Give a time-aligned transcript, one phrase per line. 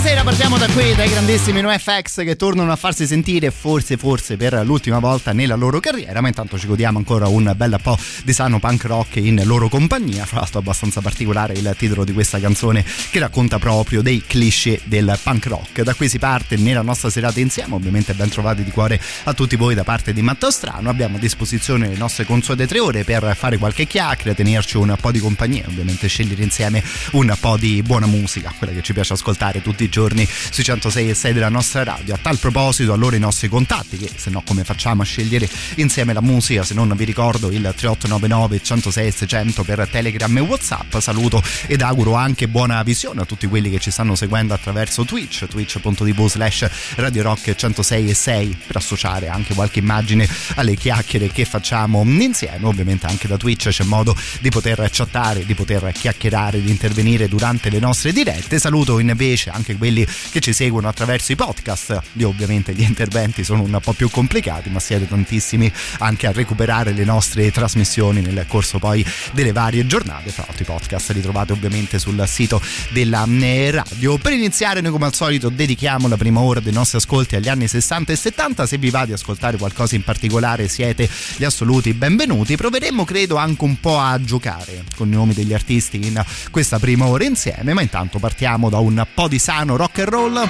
[0.00, 4.62] Stasera partiamo da qui, dai grandissimi NoFX che tornano a farsi sentire forse, forse per
[4.64, 8.58] l'ultima volta nella loro carriera, ma intanto ci godiamo ancora un bel po' di sano
[8.58, 10.24] punk rock in loro compagnia.
[10.24, 15.18] Fra l'altro abbastanza particolare il titolo di questa canzone che racconta proprio dei cliché del
[15.22, 15.82] punk rock.
[15.82, 19.56] Da qui si parte nella nostra serata insieme, ovviamente ben trovati di cuore a tutti
[19.56, 20.88] voi da parte di Matteo Strano.
[20.88, 25.10] Abbiamo a disposizione le nostre consuete tre ore per fare qualche chiacchiera, tenerci un po'
[25.10, 26.82] di compagnia, ovviamente scegliere insieme
[27.12, 31.14] un po' di buona musica, quella che ci piace ascoltare tutti giorni sui 106 e
[31.14, 32.14] 6 della nostra radio.
[32.14, 36.14] A tal proposito, allora i nostri contatti, che se no come facciamo a scegliere insieme
[36.14, 40.96] la musica, se non vi ricordo il 3899 106 600 per Telegram e Whatsapp.
[40.98, 45.46] Saluto ed auguro anche buona visione a tutti quelli che ci stanno seguendo attraverso Twitch,
[45.46, 51.44] twitch.tv slash Radio Rock 106 e 6 per associare anche qualche immagine alle chiacchiere che
[51.44, 52.66] facciamo insieme.
[52.66, 57.70] Ovviamente anche da Twitch c'è modo di poter chattare, di poter chiacchierare, di intervenire durante
[57.70, 58.58] le nostre dirette.
[58.58, 62.02] Saluto invece anche quelli che ci seguono attraverso i podcast.
[62.12, 66.92] Io ovviamente gli interventi sono un po' più complicati, ma siete tantissimi anche a recuperare
[66.92, 70.30] le nostre trasmissioni nel corso poi delle varie giornate.
[70.30, 74.18] Fra l'altro i podcast li trovate ovviamente sul sito della eh, radio.
[74.18, 77.66] Per iniziare noi come al solito dedichiamo la prima ora dei nostri ascolti agli anni
[77.66, 78.66] 60 e 70.
[78.66, 82.54] Se vi va di ascoltare qualcosa in particolare siete gli assoluti benvenuti.
[82.54, 87.06] Proveremo credo anche un po' a giocare con i nomi degli artisti in questa prima
[87.06, 90.48] ora insieme, ma intanto partiamo da un po' di sano rock and roll?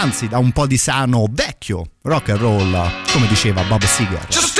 [0.00, 4.55] Anzi da un po' di sano vecchio rock and roll come diceva Bob Seger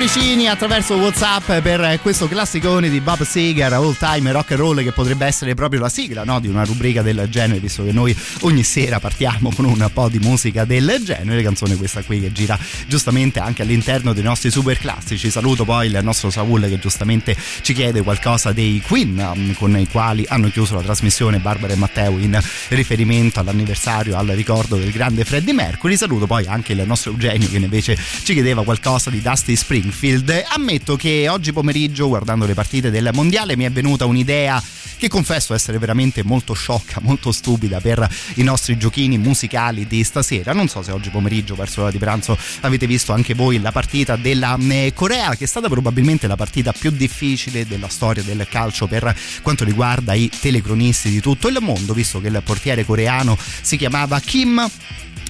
[0.00, 4.92] cuoricini attraverso Whatsapp per questo classicone di Bob Seger, all time rock and roll, che
[4.92, 6.40] potrebbe essere proprio la sigla no?
[6.40, 10.18] di una rubrica del genere, visto che noi ogni sera partiamo con un po' di
[10.18, 11.42] musica del genere.
[11.42, 15.30] Canzone questa qui che gira giustamente anche all'interno dei nostri super classici.
[15.30, 19.86] Saluto poi il nostro Saul che giustamente ci chiede qualcosa dei Queen mm, con i
[19.86, 25.26] quali hanno chiuso la trasmissione Barbara e Matteo in riferimento all'anniversario, al ricordo del grande
[25.26, 25.98] Freddie Mercury.
[25.98, 29.56] Saluto poi anche il nostro Eugenio che invece ci chiedeva qualcosa di Dusty
[29.90, 30.44] Springfield.
[30.48, 34.62] Ammetto che oggi pomeriggio, guardando le partite del mondiale, mi è venuta un'idea
[34.96, 40.52] che confesso essere veramente molto sciocca, molto stupida per i nostri giochini musicali di stasera.
[40.52, 44.16] Non so se oggi pomeriggio, verso l'ora di pranzo, avete visto anche voi la partita
[44.16, 48.86] della eh, Corea, che è stata probabilmente la partita più difficile della storia del calcio
[48.86, 53.76] per quanto riguarda i telecronisti di tutto il mondo, visto che il portiere coreano si
[53.76, 54.68] chiamava Kim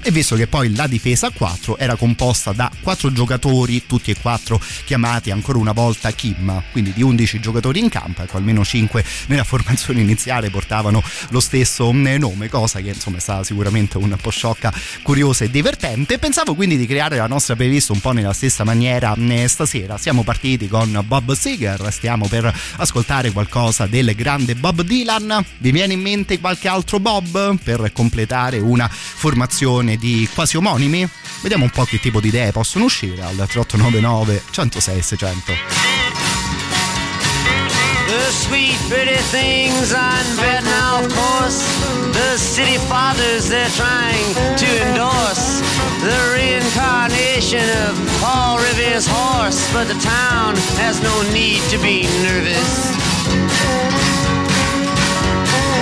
[0.03, 4.17] e visto che poi la difesa a 4 era composta da 4 giocatori, tutti e
[4.21, 9.05] 4 chiamati ancora una volta Kim, quindi di 11 giocatori in campo, ecco almeno 5
[9.27, 14.17] nella formazione iniziale portavano lo stesso mm, nome, cosa che insomma è stata sicuramente un
[14.21, 16.19] po' sciocca, curiosa e divertente.
[16.19, 19.99] Pensavo quindi di creare la nostra playlist un po' nella stessa maniera mm, stasera.
[19.99, 25.45] Siamo partiti con Bob Seger, stiamo per ascoltare qualcosa del grande Bob Dylan.
[25.59, 31.09] Vi viene in mente qualche altro Bob per completare una formazione canzone di quasi omonimi?
[31.41, 35.55] Vediamo un po' che tipo di idee possono uscire al 3899 106 600.
[38.07, 41.63] The sweet pretty things on Vietnam, of course.
[42.13, 45.63] The city fathers they're trying to endorse.
[46.03, 49.61] The reincarnation of Paul Revere's horse.
[49.73, 52.91] But the town has no need to be nervous.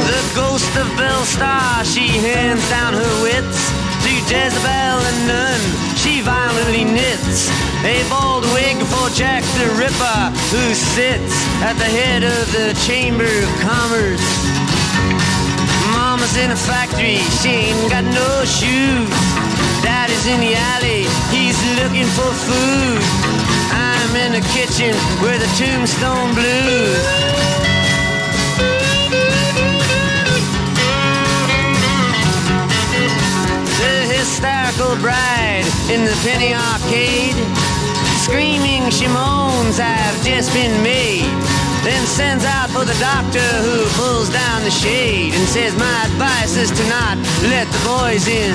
[0.05, 3.78] The ghost of Belle Star, she hands down her wits.
[4.29, 5.61] Jezebel and Nun.
[5.97, 7.49] She violently knits
[7.81, 10.21] a bald wig for Jack the Ripper,
[10.53, 11.33] who sits
[11.65, 14.29] at the head of the Chamber of Commerce.
[15.97, 19.09] Mama's in a factory, she ain't got no shoes.
[19.81, 23.01] Daddy's in the alley, he's looking for food.
[23.73, 24.93] I'm in the kitchen
[25.25, 27.39] where the tombstone blues.
[34.29, 37.33] Hysterical bride in the penny arcade.
[38.21, 41.33] Screaming she moans I've just been made.
[41.81, 46.61] Then sends out for the doctor who pulls down the shade and says, My advice
[46.61, 47.17] is to not
[47.49, 48.53] let the boys in.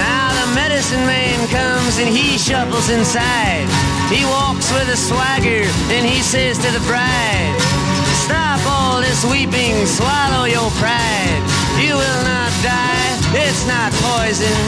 [0.00, 3.68] Now the medicine man comes and he shuffles inside.
[4.08, 7.54] He walks with a swagger and he says to the bride,
[8.24, 11.49] Stop all this weeping, swallow your pride.
[11.78, 14.58] You will not die, it's not poison.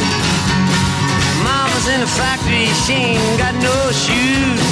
[1.42, 4.62] Mama's in the factory, she ain't got no shoes.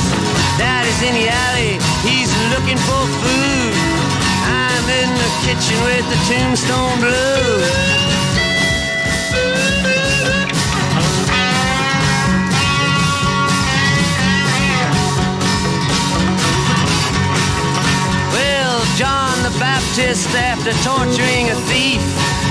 [0.59, 3.75] Daddy's in the alley, he's looking for food.
[4.47, 8.20] I'm in the kitchen with the tombstone blues.
[19.53, 22.03] The Baptist, after torturing a thief,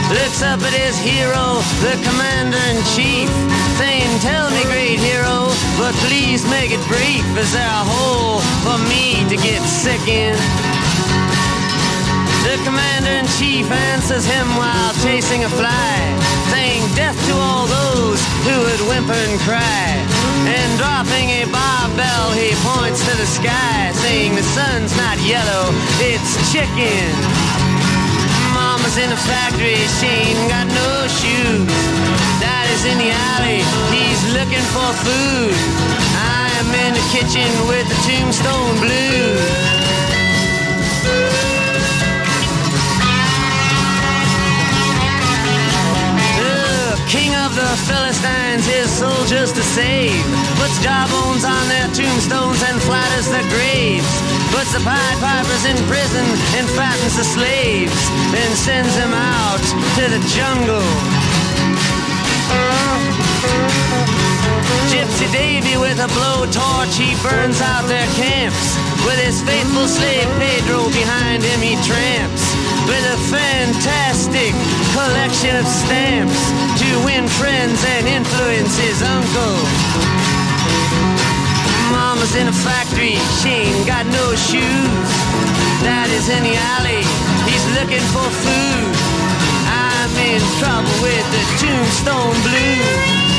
[0.09, 3.29] looks up at his hero, the commander in chief,
[3.77, 5.47] saying, Tell me, great hero,
[5.77, 7.25] but please make it brief.
[7.37, 10.69] Is there a hole for me to get sick in?
[12.43, 15.95] The commander in chief answers him while chasing a fly,
[16.51, 19.99] saying, Death to all those who would whimper and cry.
[20.47, 25.67] And dropping a barbell, he points to the sky, saying, The sun's not yellow,
[25.99, 27.11] it's chicken.
[28.55, 31.67] Mama's in the factory, she ain't got no shoes.
[32.39, 35.55] Daddy's in the alley, he's looking for food.
[36.15, 40.08] I'm in the kitchen with the tombstone blues.
[47.49, 50.21] Of the Philistines, his soldiers to save.
[50.61, 54.09] Puts jawbones on their tombstones and flatters their graves.
[54.53, 56.25] Puts the Pied Pipers in prison
[56.57, 57.97] and fattens the slaves.
[58.33, 59.63] Then sends them out
[59.97, 60.89] to the jungle.
[64.94, 68.77] Gypsy Davy with a blowtorch, he burns out their camps.
[69.06, 72.48] With his faithful slave Pedro behind him, he tramps
[72.89, 74.49] with a fantastic
[74.97, 76.41] collection of stamps
[76.81, 79.57] to win friends and influence his uncle.
[81.93, 85.09] Mama's in a factory, she ain't got no shoes.
[85.85, 87.05] Daddy's in the alley,
[87.45, 88.93] he's looking for food.
[89.69, 93.38] I'm in trouble with the tombstone blues.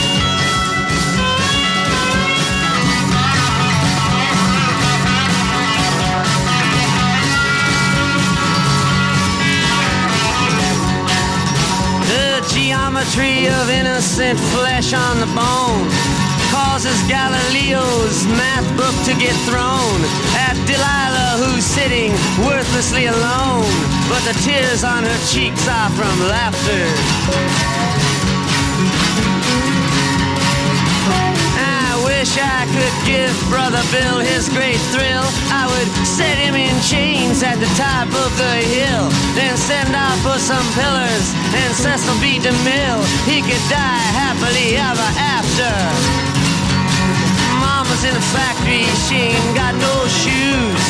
[12.71, 15.91] geometry of innocent flesh on the bone
[16.55, 19.99] causes Galileo's math book to get thrown
[20.39, 22.13] at Delilah, who's sitting
[22.47, 23.67] worthlessly alone.
[24.09, 27.70] But the tears on her cheeks are from laughter.
[32.21, 35.25] Wish I could give Brother Bill his great thrill.
[35.49, 40.21] I would set him in chains at the top of the hill, then send out
[40.21, 42.37] for some pillars and Cecil B.
[42.37, 43.01] DeMille.
[43.25, 45.73] He could die happily ever after
[47.57, 50.85] mama's in the factory, she ain't got no shoes.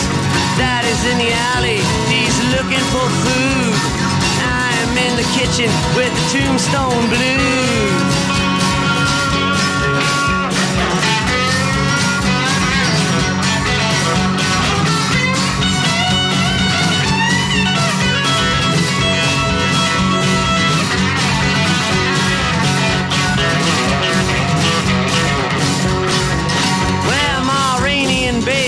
[0.58, 1.78] Daddy's in the alley,
[2.10, 3.78] he's looking for food.
[4.50, 8.29] I'm in the kitchen with the tombstone blues.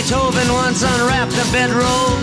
[0.02, 2.18] Beethoven once unwrapped a bedroll.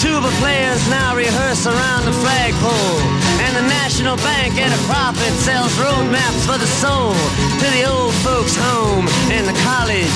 [0.00, 2.98] Tuba players now rehearse around the flagpole.
[3.38, 7.84] And the National Bank at a profit sells road maps for the soul to the
[7.84, 10.10] old folks' home and the college.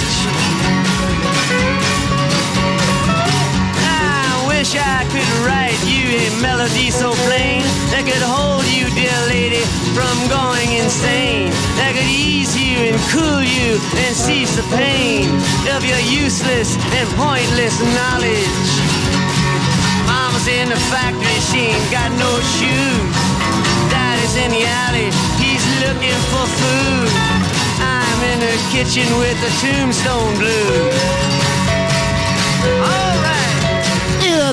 [4.63, 9.59] Wish I could write you a melody so plain that could hold you, dear lady,
[9.91, 11.51] from going insane.
[11.83, 15.27] That could ease you and cool you and cease the pain
[15.75, 18.71] of your useless and pointless knowledge.
[20.07, 23.19] Mama's in the factory, she ain't got no shoes.
[23.91, 25.11] Daddy's in the alley,
[25.43, 27.11] he's looking for food.
[27.83, 31.33] I'm in the kitchen with the tombstone blues.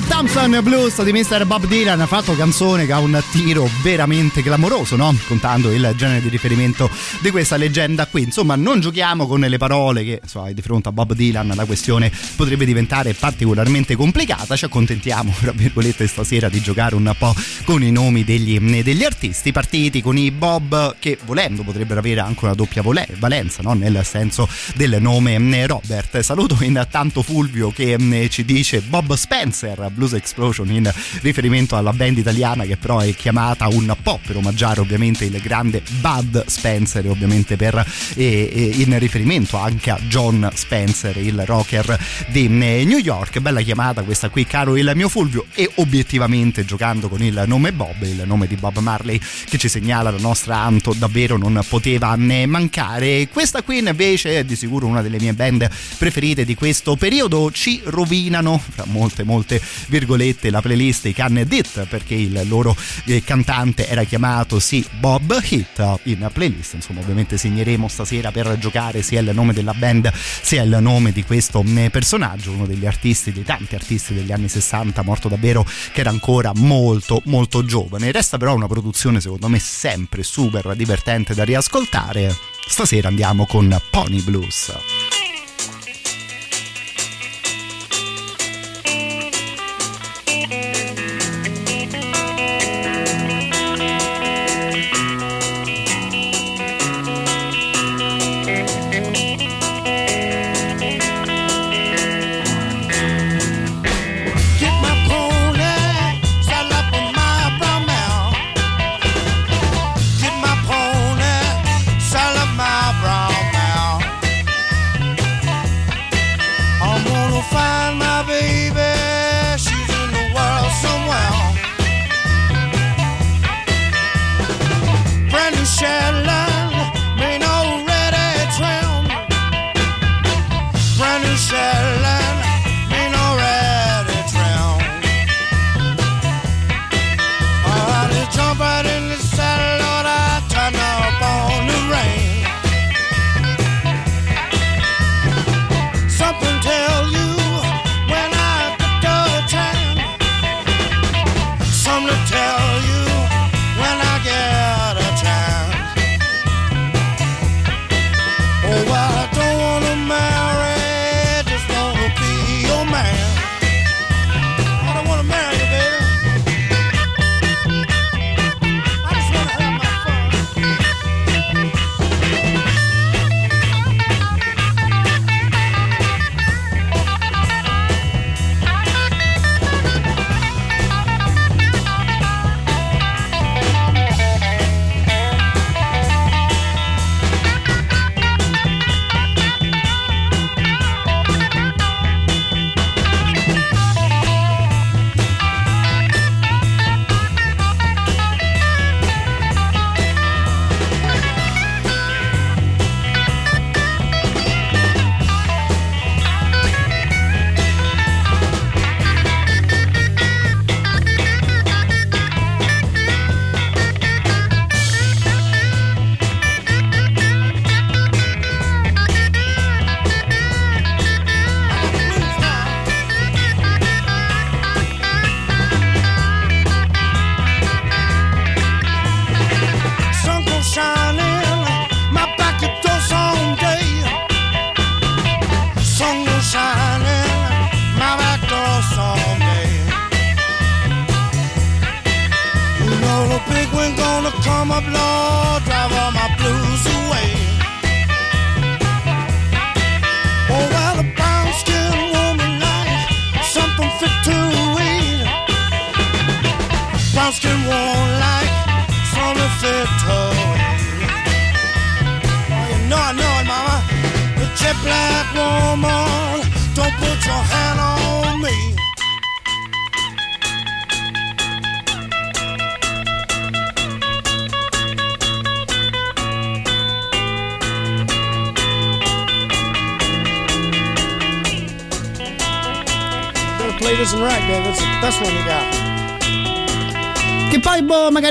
[0.08, 1.44] Thompson Blues di Mr.
[1.46, 5.14] Bob Dylan ha fatto canzone che ha un tiro veramente clamoroso, no?
[5.26, 6.90] Contando il genere di riferimento
[7.20, 8.22] di questa leggenda qui.
[8.22, 12.10] Insomma, non giochiamo con le parole che insomma, di fronte a Bob Dylan la questione
[12.36, 14.56] potrebbe diventare particolarmente complicata.
[14.56, 19.52] Ci accontentiamo, tra virgolette, stasera di giocare un po' con i nomi degli, degli artisti
[19.52, 22.82] partiti con i Bob che volendo potrebbero avere anche una doppia
[23.18, 23.74] valenza, no?
[23.74, 26.20] Nel senso del nome Robert.
[26.20, 32.18] Saluto intanto Fulvio che mm, ci dice Bob Spencer Blues Explosion in riferimento alla band
[32.18, 37.56] italiana che però è chiamata un po' per omaggiare ovviamente il grande Bud Spencer ovviamente
[37.56, 43.40] per, eh, in riferimento anche a John Spencer il rocker di eh, New York.
[43.40, 48.02] Bella chiamata questa qui caro il mio Fulvio e obiettivamente giocando con il nome Bob
[48.02, 52.46] il nome di Bob Marley che ci segnala la nostra Anto davvero non poteva né
[52.46, 53.28] mancare.
[53.28, 55.68] Questa qui invece è di sicuro una delle mie band
[55.98, 57.50] preferite di questo periodo.
[57.50, 63.22] Ci rovinano fra molte molte virgolette la playlist i Can Dit perché il loro eh,
[63.22, 66.74] cantante era chiamato sì Bob Hit in playlist.
[66.74, 71.24] Insomma ovviamente segneremo stasera per giocare sia il nome della band sia il nome di
[71.24, 76.00] questo mm, personaggio uno degli artisti dei tanti artisti degli anni 60 morto davvero che
[76.00, 78.12] era ancora molto molto giovane.
[78.12, 82.34] Resta però una produzione secondo me sempre super divertente da riascoltare.
[82.66, 84.72] Stasera andiamo con Pony Blues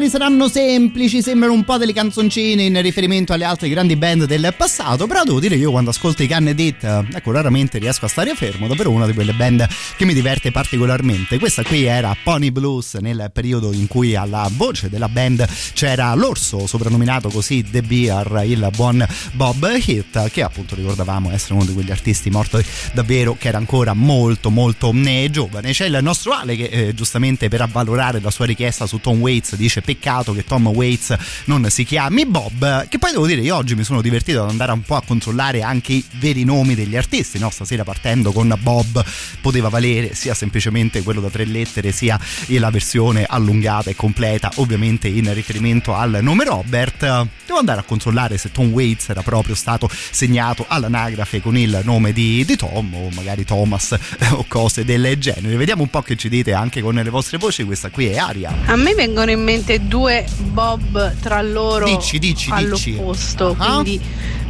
[0.10, 5.08] saranno semplici, sembrano un po' delle canzoncine in riferimento alle altre grandi band del passato,
[5.08, 8.68] però devo dire che io quando ascolto i Cannedit, ecco, raramente riesco a stare fermo,
[8.68, 11.40] davvero una di quelle band che mi diverte particolarmente.
[11.40, 16.68] Questa qui era Pony Blues nel periodo in cui alla voce della band c'era l'orso,
[16.68, 21.92] soprannominato così The Bear, il buon Bob Heath, che appunto ricordavamo essere uno di quegli
[21.92, 25.72] artisti morti davvero che era ancora molto molto eh, giovane.
[25.72, 29.56] C'è il nostro Ale che eh, giustamente per avvalorare la sua richiesta su Tom Waits
[29.56, 33.84] dice che Tom Waits non si chiami Bob che poi devo dire io oggi mi
[33.84, 37.50] sono divertito ad andare un po' a controllare anche i veri nomi degli artisti no?
[37.50, 39.04] stasera partendo con Bob
[39.42, 45.08] poteva valere sia semplicemente quello da tre lettere sia la versione allungata e completa ovviamente
[45.08, 47.00] in riferimento al nome Robert.
[47.00, 52.14] Devo andare a controllare se Tom Waits era proprio stato segnato all'anagrafe con il nome
[52.14, 53.98] di, di Tom o magari Thomas
[54.32, 55.56] o cose del genere.
[55.56, 58.54] Vediamo un po' che ci dite anche con le vostre voci questa qui è Aria.
[58.66, 62.92] A me vengono in mente due Bob tra loro Dici, dici, dici.
[62.96, 63.66] all'opposto, Ah.
[63.82, 64.00] quindi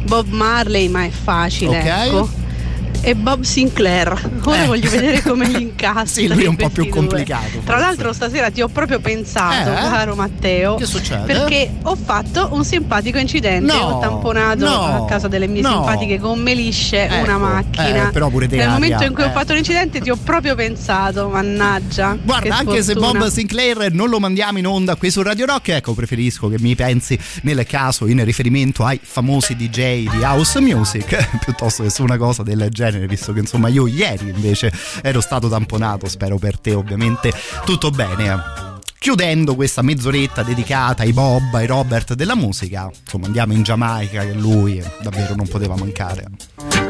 [0.04, 1.84] Bob Marley, ma è facile, Ok.
[1.86, 2.30] ecco.
[3.02, 4.30] E Bob Sinclair.
[4.44, 4.66] Ora Eh.
[4.66, 6.22] voglio vedere come li incastri.
[6.26, 6.92] Sì, lui è un po' più due.
[6.92, 7.80] complicato, Tra forse.
[7.80, 9.74] l'altro, stasera ti ho proprio pensato, Eh?
[9.74, 10.74] caro Matteo.
[10.74, 11.24] Che succede?
[11.24, 13.72] Perché ho fatto un simpatico incidente.
[13.72, 15.70] No, ho tamponato no, a casa delle mie no.
[15.72, 18.08] simpatiche gommelisce Ecco, una macchina.
[18.08, 19.26] eh, però pure te, Nel Aria, momento in cui eh.
[19.26, 22.18] ho fatto l'incidente, ti ho proprio pensato, mannaggia.
[22.22, 22.94] Guarda, che anche se.
[22.94, 26.74] Bob Sinclair non lo mandiamo in onda qui su Radio Rock, ecco, preferisco che mi
[26.74, 32.18] pensi nel caso in riferimento ai famosi DJ di house music, piuttosto che su una
[32.18, 34.72] cosa del genere, visto che insomma io ieri invece
[35.02, 37.32] ero stato tamponato, spero per te ovviamente
[37.64, 38.68] tutto bene.
[38.98, 44.34] Chiudendo questa mezz'oretta dedicata ai Bob, ai Robert della musica, insomma andiamo in Giamaica che
[44.34, 46.89] lui davvero non poteva mancare.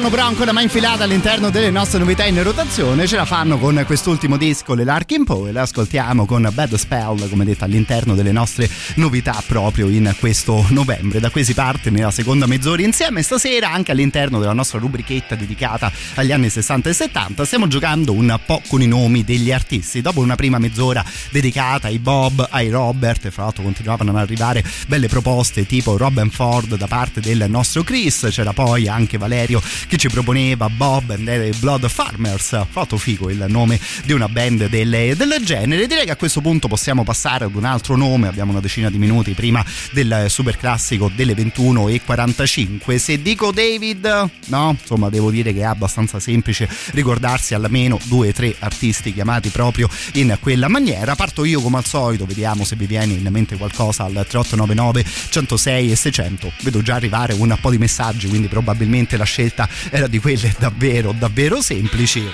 [0.00, 3.82] Erano però ancora mai infilate all'interno delle nostre novità in rotazione, ce la fanno con
[3.84, 8.70] quest'ultimo disco, le Larkin Poe, le ascoltiamo con Bad Spell, come detto, all'interno delle nostre
[8.94, 11.20] novità proprio in questo novembre.
[11.20, 15.92] Da qui si parte nella seconda mezz'ora insieme, stasera anche all'interno della nostra rubrichetta dedicata
[16.14, 20.00] agli anni 60 e 70 stiamo giocando un po' con i nomi degli artisti.
[20.00, 24.64] Dopo una prima mezz'ora dedicata ai Bob, ai Robert, e fra l'altro continuavano ad arrivare
[24.86, 29.60] belle proposte tipo Robin Ford da parte del nostro Chris, c'era poi anche Valerio
[29.90, 34.68] che ci proponeva Bob and the Blood Farmers, fatto figo il nome di una band
[34.68, 35.88] del, del genere.
[35.88, 38.98] Direi che a questo punto possiamo passare ad un altro nome, abbiamo una decina di
[38.98, 42.98] minuti prima del super classico delle 21.45.
[42.98, 48.32] Se dico David, no, insomma devo dire che è abbastanza semplice ricordarsi almeno due o
[48.32, 51.16] tre artisti chiamati proprio in quella maniera.
[51.16, 55.90] Parto io come al solito, vediamo se vi viene in mente qualcosa al 3899 106
[55.90, 56.52] e 600.
[56.62, 61.12] Vedo già arrivare un po' di messaggi, quindi probabilmente la scelta era di quelle davvero,
[61.12, 62.28] davvero semplici.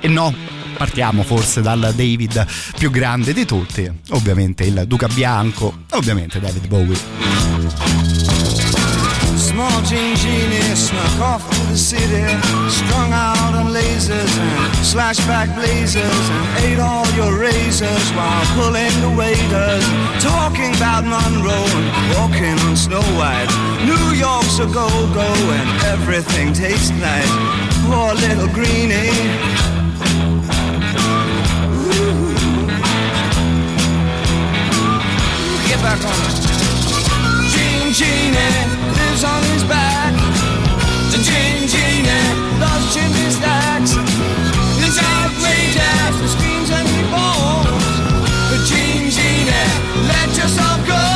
[0.00, 0.34] E no,
[0.76, 6.96] partiamo forse dal David più grande di tutti, ovviamente il Duca Bianco, ovviamente David Bowie.
[9.34, 9.82] Small
[10.78, 12.24] snuck off to the city,
[12.70, 19.12] strung out on lasers and slashback blazers, and ate all your razors while pulling the
[19.18, 19.84] waiters,
[20.22, 23.50] talking about Monroe and walking on Snow White.
[23.84, 27.32] New York's a go-go and everything tastes nice.
[27.84, 29.10] Poor little greenie.
[35.68, 36.30] Get back on.
[37.50, 40.37] Gene Genie lives on his back.
[50.08, 51.07] Let yourself go.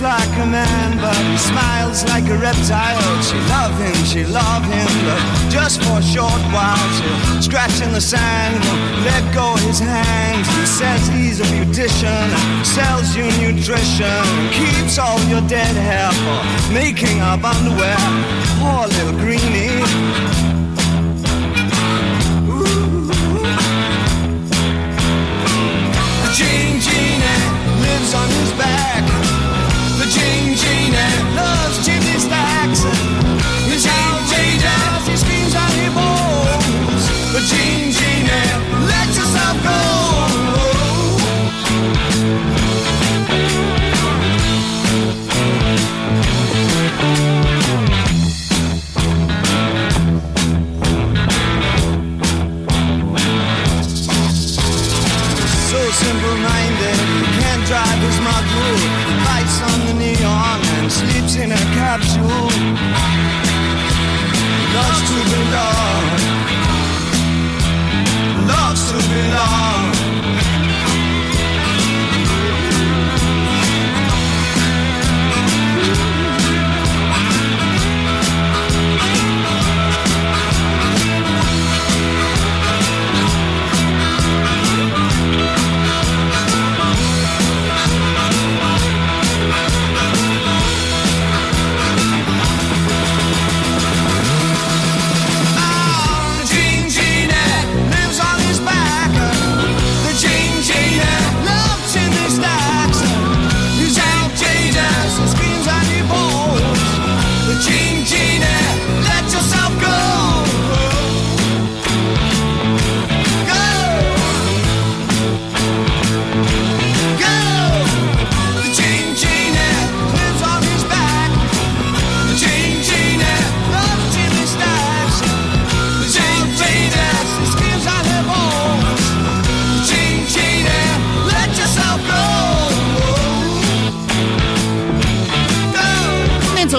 [0.00, 3.22] Like a man, but he smiles like a reptile.
[3.22, 6.88] She love him, she love him, but just for a short while.
[6.96, 10.46] She'll scratch in the sand, won't let go his hand.
[10.46, 12.32] He says he's a beautician,
[12.64, 14.24] sells you nutrition,
[14.56, 18.00] keeps all your dead hair for making up underwear.
[18.56, 19.84] Poor little greenie.
[26.32, 27.44] Gene Genie
[27.84, 29.39] lives on his back.
[37.40, 37.69] But she
[61.90, 62.28] capsule.
[64.74, 66.04] Loves to belong.
[68.46, 69.79] Loves to belong.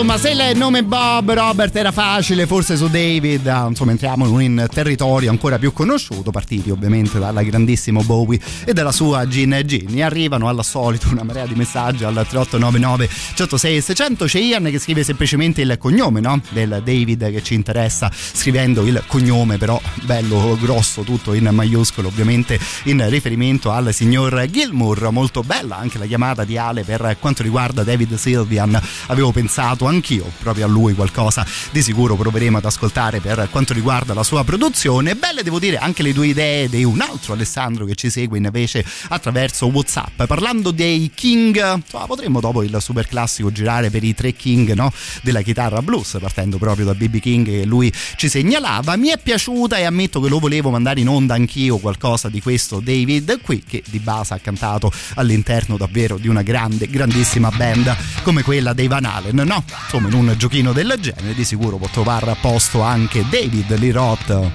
[0.01, 4.65] Insomma, se il nome Bob Robert era facile, forse su David, ah, insomma, entriamo in
[4.73, 10.01] territorio ancora più conosciuto, partiti ovviamente dalla grandissimo Bowie e dalla sua Gin Gin.
[10.01, 14.25] Arrivano al solito una marea di messaggi al 3899 106 600.
[14.25, 16.41] C'è Ian che scrive semplicemente il cognome, no?
[16.49, 22.59] Del David che ci interessa, scrivendo il cognome, però bello grosso, tutto in maiuscolo, ovviamente
[22.85, 25.11] in riferimento al signor Gilmour.
[25.11, 28.81] Molto bella anche la chiamata di Ale per quanto riguarda David Sylvian.
[29.05, 34.13] Avevo pensato anch'io, proprio a lui qualcosa di sicuro proveremo ad ascoltare per quanto riguarda
[34.13, 35.15] la sua produzione.
[35.15, 38.83] Belle devo dire anche le due idee di un altro Alessandro che ci segue invece
[39.09, 40.23] attraverso Whatsapp.
[40.23, 44.91] Parlando dei King, insomma, potremmo dopo il super classico girare per i tre King no?
[45.21, 48.95] della chitarra blues, partendo proprio da BB King che lui ci segnalava.
[48.95, 52.79] Mi è piaciuta e ammetto che lo volevo mandare in onda anch'io qualcosa di questo
[52.79, 58.43] David qui che di base ha cantato all'interno davvero di una grande, grandissima band come
[58.43, 59.63] quella dei Van Halen, no?
[59.83, 63.91] Insomma, in un giochino del genere di sicuro può trovare a posto anche David Lee
[63.91, 64.51] Roth.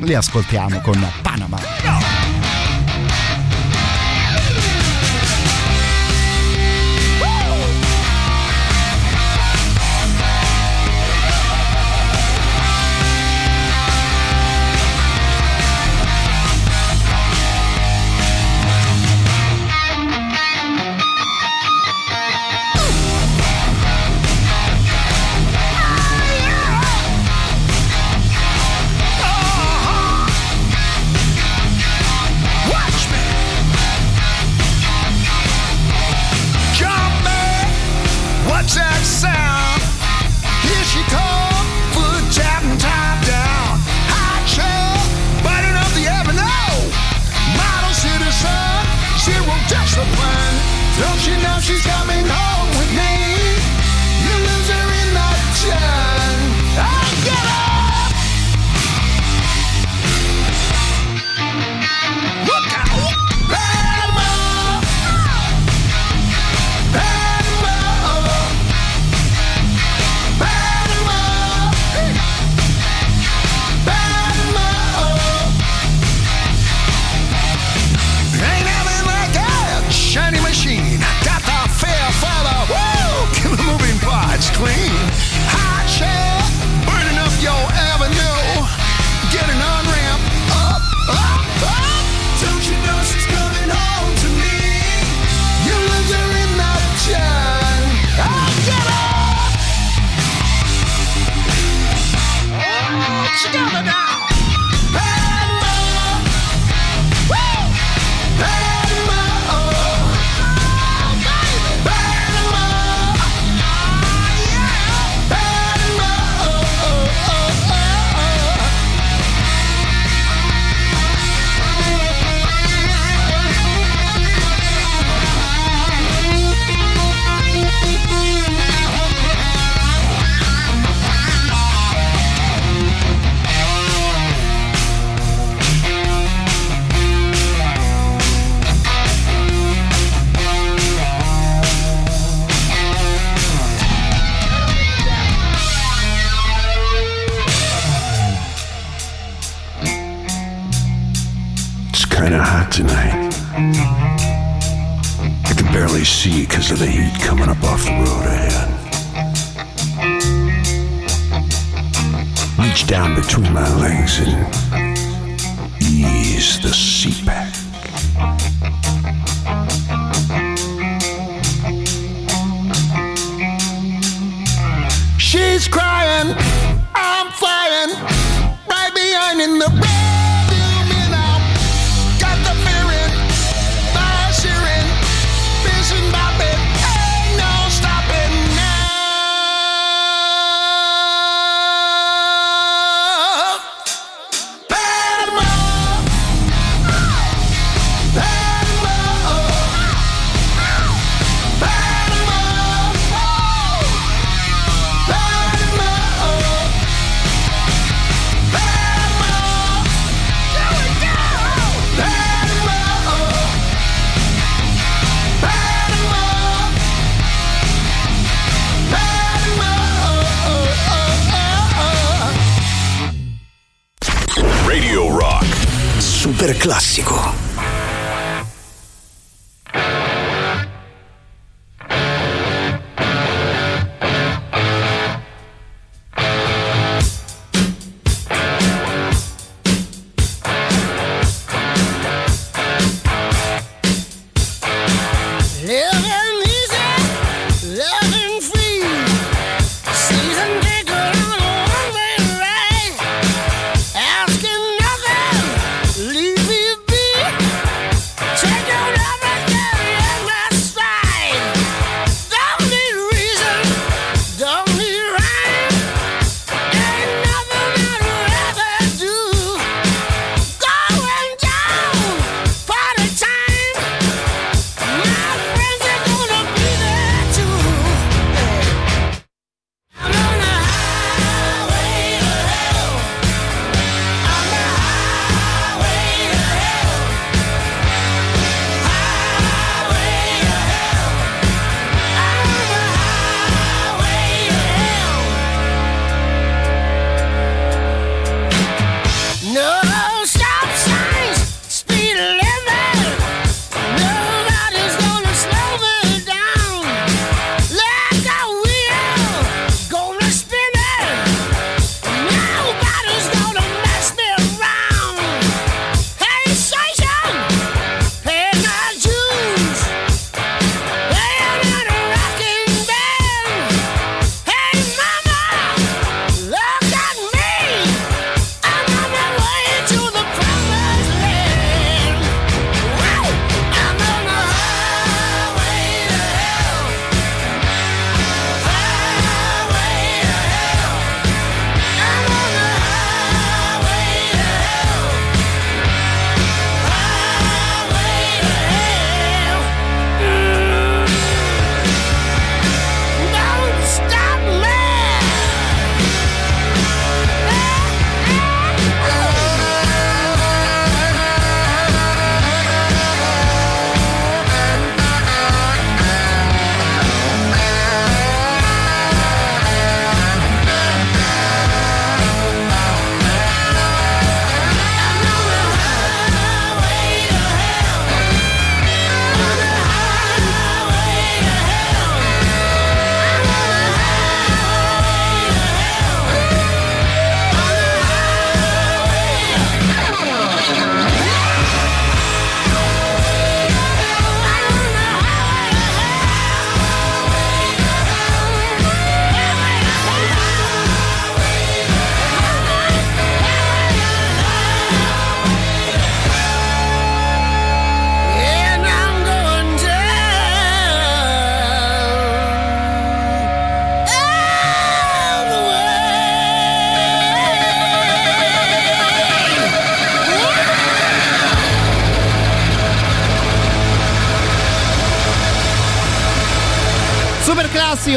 [0.00, 2.29] Li ascoltiamo con Panama.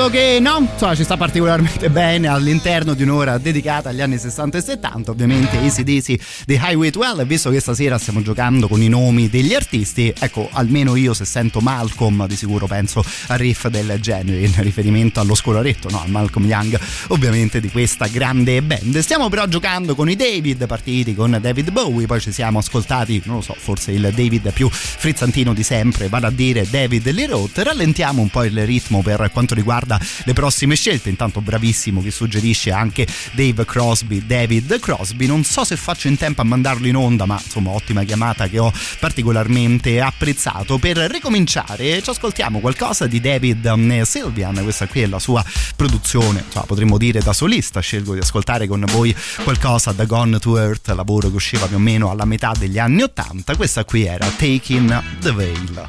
[0.04, 4.58] Classico che no, insomma ci sta particolarmente bene all'interno di un'ora dedicata agli anni 60
[4.58, 8.88] e 70, ovviamente Daisy di Highway 12 e visto che stasera stiamo giocando con i
[8.88, 13.98] nomi degli artisti, ecco almeno io se sento Malcolm di sicuro penso a riff del
[14.00, 18.98] genere in riferimento allo scolaretto, no, a Malcolm Young ovviamente di questa grande band.
[19.00, 23.38] Stiamo però giocando con i David, partiti con David Bowie, poi ci siamo ascoltati, non
[23.38, 28.22] lo so, forse il David più frizzantino di sempre, vale a dire David Lee rallentiamo
[28.22, 29.93] un po' il ritmo per quanto riguarda
[30.24, 35.76] le prossime scelte, intanto bravissimo che suggerisce anche Dave Crosby, David Crosby, non so se
[35.76, 40.78] faccio in tempo a mandarlo in onda, ma insomma ottima chiamata che ho particolarmente apprezzato.
[40.78, 45.44] Per ricominciare ci ascoltiamo qualcosa di David um, Sylvian, questa qui è la sua
[45.76, 50.58] produzione, insomma, potremmo dire da solista, scelgo di ascoltare con voi qualcosa da Gone to
[50.58, 54.28] Earth, lavoro che usciva più o meno alla metà degli anni 80, questa qui era
[54.28, 55.86] Taking the Veil.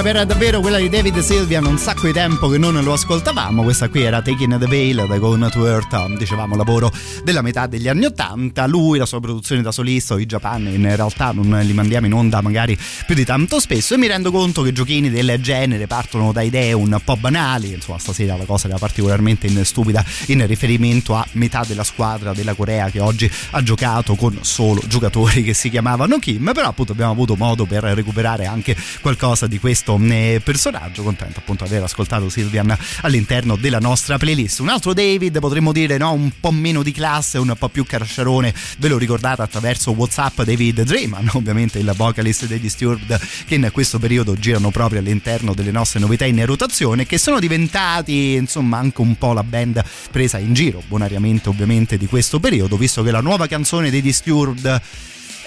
[0.00, 3.62] Musica per davvero quella di David Sylvian, un sacco di tempo che non lo ascoltavamo.
[3.62, 6.90] Questa qui era Taking the Veil da Gone to Earth, dicevamo lavoro
[7.22, 8.66] della metà degli anni Ottanta.
[8.66, 12.40] Lui, la sua produzione da solista, i Japan, in realtà non li mandiamo in onda
[12.40, 13.94] magari più di tanto spesso.
[13.94, 17.72] E mi rendo conto che giochini del genere partono da idee un po' banali.
[17.72, 22.90] Insomma, stasera la cosa era particolarmente stupida in riferimento a metà della squadra della Corea
[22.90, 26.52] che oggi ha giocato con solo giocatori che si chiamavano Kim.
[26.54, 31.02] Però appunto abbiamo avuto modo per recuperare anche qualcosa di questo eh, personaggio.
[31.02, 34.60] Contento appunto di aver ascoltato Silvian all'interno della nostra playlist.
[34.60, 36.12] Un altro David, potremmo dire, no?
[36.12, 38.54] un po' meno di classe, un po' più carcerone.
[38.78, 43.98] Ve lo ricordate attraverso WhatsApp David Drayman, ovviamente il vocalist degli Disturbed, che in questo
[43.98, 49.16] periodo girano proprio all'interno delle nostre novità in rotazione, che sono diventati insomma anche un
[49.16, 53.46] po' la band presa in giro, bonariamente ovviamente di questo periodo, visto che la nuova
[53.46, 54.80] canzone dei Disturbed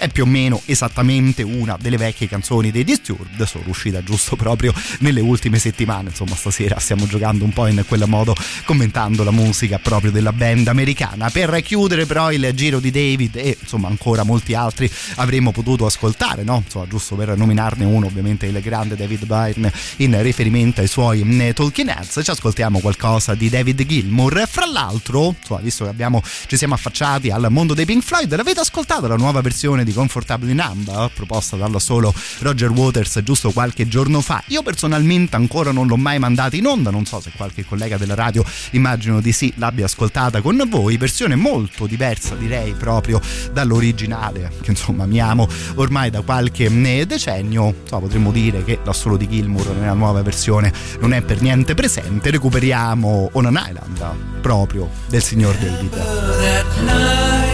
[0.04, 4.72] è più o meno esattamente una delle vecchie canzoni dei Disturbed, sono uscita giusto proprio
[4.98, 8.34] nelle ultime settimane, insomma stasera stiamo giocando un po' in quel modo
[8.66, 11.30] commentando la musica proprio della band americana.
[11.30, 16.42] Per chiudere però il giro di David e insomma ancora molti altri avremmo potuto ascoltare,
[16.42, 16.62] no?
[16.64, 21.50] Insomma giusto per nominarne uno ovviamente il grande David Byrne in riferimento ai suoi mm,
[21.50, 26.58] Talking Heads, ci ascoltiamo qualcosa di David Gilmour, fra l'altro, insomma, visto che abbiamo, ci
[26.58, 31.10] siamo affacciati al mondo dei Pink Floyd, l'avete ascoltata la nuova versione di Comfortably Numb
[31.14, 34.42] proposta dal solo Roger Waters giusto qualche giorno fa.
[34.48, 38.14] Io personalmente ancora non l'ho mai mandata in onda, non so se qualche collega della
[38.14, 43.20] radio, immagino di sì, l'abbia ascoltata con voi, versione molto diversa direi proprio
[43.52, 49.16] dall'originale, che insomma mi amo ormai da qualche eh, decennio, so, potremmo dire che l'assolo
[49.16, 54.90] di Gilmour nella nuova versione non è per niente presente, recuperiamo On an Island proprio
[55.08, 57.53] del signor David.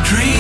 [0.04, 0.33] dream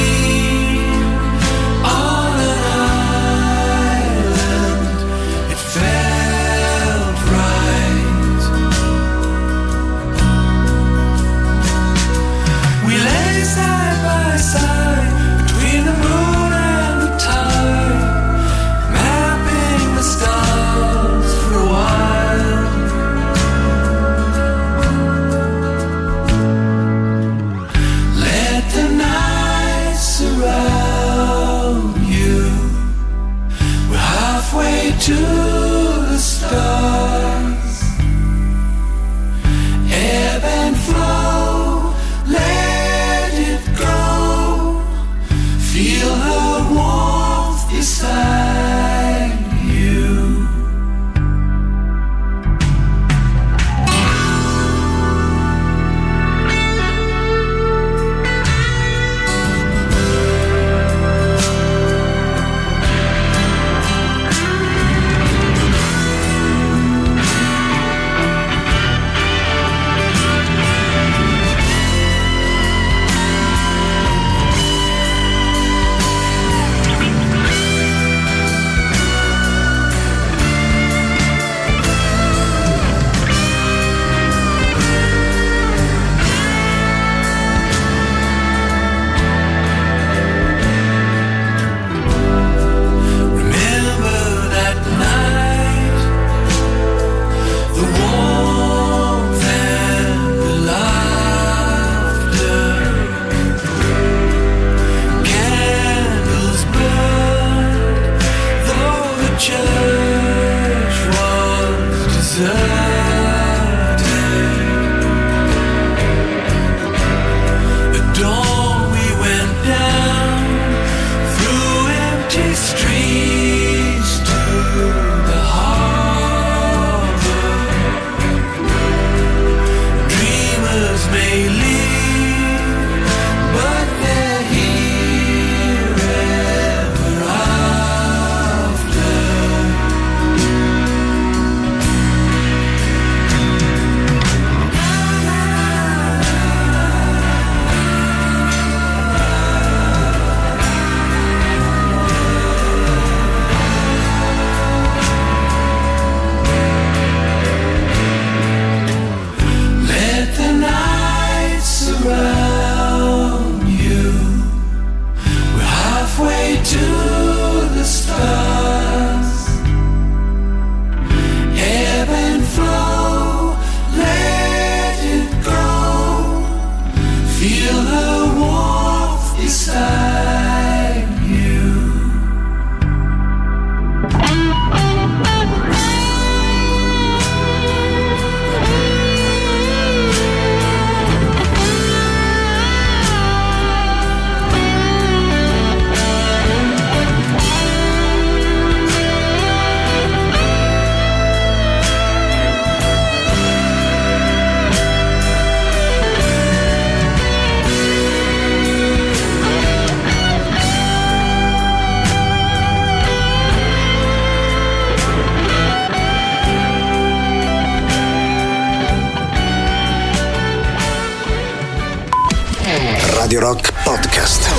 [223.33, 224.51] Radio Rock Podcast.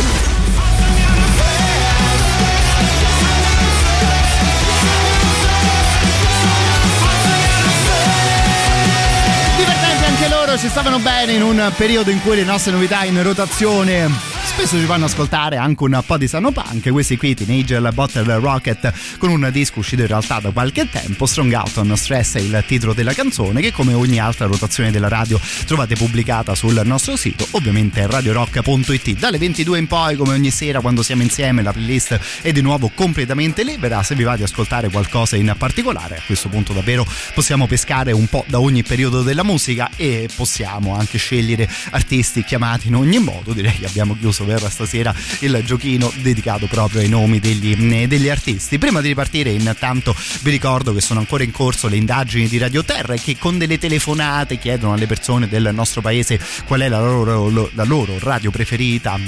[9.56, 13.22] Divertenti anche loro, ci stavano bene in un periodo in cui le nostre novità in
[13.22, 16.88] rotazione spesso ci fanno ascoltare anche un po' di sano punk.
[16.90, 21.26] Questi qui, Teenager Bottle Rocket, con un disco uscito in realtà da qualche tempo.
[21.26, 25.08] Strong Out on Stress è il titolo della canzone, che come ogni altra rotazione della
[25.08, 29.18] radio trovate pubblicata sul nostro sito, ovviamente radiorock.it.
[29.18, 32.92] Dalle 22 in poi, come ogni sera, quando siamo insieme, la playlist è di nuovo
[32.94, 34.04] completamente libera.
[34.04, 38.28] Se vi va di ascoltare qualcosa in particolare, a questo punto davvero possiamo pescare un
[38.28, 43.52] po' da ogni periodo della musica e possiamo anche scegliere artisti chiamati in ogni modo.
[43.52, 48.78] Direi che abbiamo chiuso per stasera il giochino dedicato proprio ai nomi degli, degli artisti.
[48.78, 52.84] Prima di ripartire, intanto vi ricordo che sono ancora in corso le indagini di Radio
[52.84, 57.00] Terra e che con delle telefonate chiedono alle persone del nostro paese qual è la
[57.00, 59.18] loro, la loro radio preferita,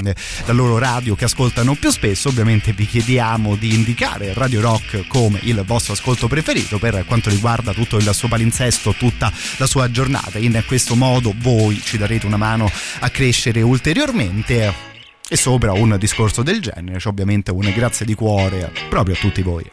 [0.44, 2.28] la loro radio che ascoltano più spesso.
[2.28, 7.72] Ovviamente vi chiediamo di indicare Radio Rock come il vostro ascolto preferito per quanto riguarda
[7.72, 10.38] tutto il suo palinsesto, tutta la sua giornata.
[10.38, 14.85] In questo modo voi ci darete una mano a crescere ulteriormente.
[15.28, 19.42] E sopra un discorso del genere c'è ovviamente un grazie di cuore proprio a tutti
[19.42, 19.64] voi.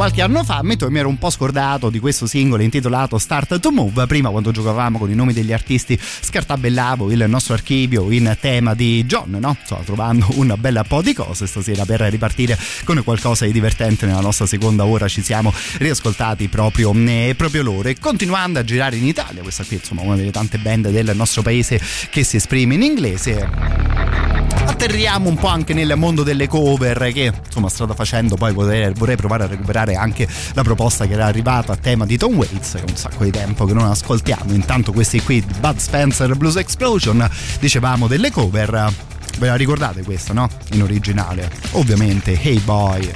[0.00, 3.60] Qualche anno fa, ammetto che mi ero un po' scordato di questo singolo intitolato Start
[3.60, 4.06] to Move.
[4.06, 9.04] Prima, quando giocavamo con i nomi degli artisti, scartabellavo il nostro archivio in tema di
[9.04, 9.54] John, no?
[9.62, 14.20] Sto trovando un bel po' di cose stasera per ripartire con qualcosa di divertente nella
[14.20, 15.06] nostra seconda ora.
[15.06, 17.90] Ci siamo riascoltati proprio, eh, proprio loro.
[17.90, 21.42] E continuando a girare in Italia, questa qui, insomma, una delle tante band del nostro
[21.42, 21.78] paese
[22.08, 24.29] che si esprime in inglese
[24.64, 29.16] atterriamo un po' anche nel mondo delle cover che insomma strada facendo poi vorrei, vorrei,
[29.16, 32.84] provare a recuperare anche la proposta che era arrivata a tema di Tom Waits che
[32.84, 37.28] è un sacco di tempo che non ascoltiamo intanto questi qui Bud Spencer Blues Explosion
[37.58, 39.08] dicevamo delle cover
[39.38, 40.48] Ve la ricordate questa, no?
[40.72, 41.50] In originale.
[41.72, 43.10] Ovviamente Hey Boy,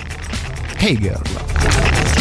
[0.76, 2.14] Hey Girl.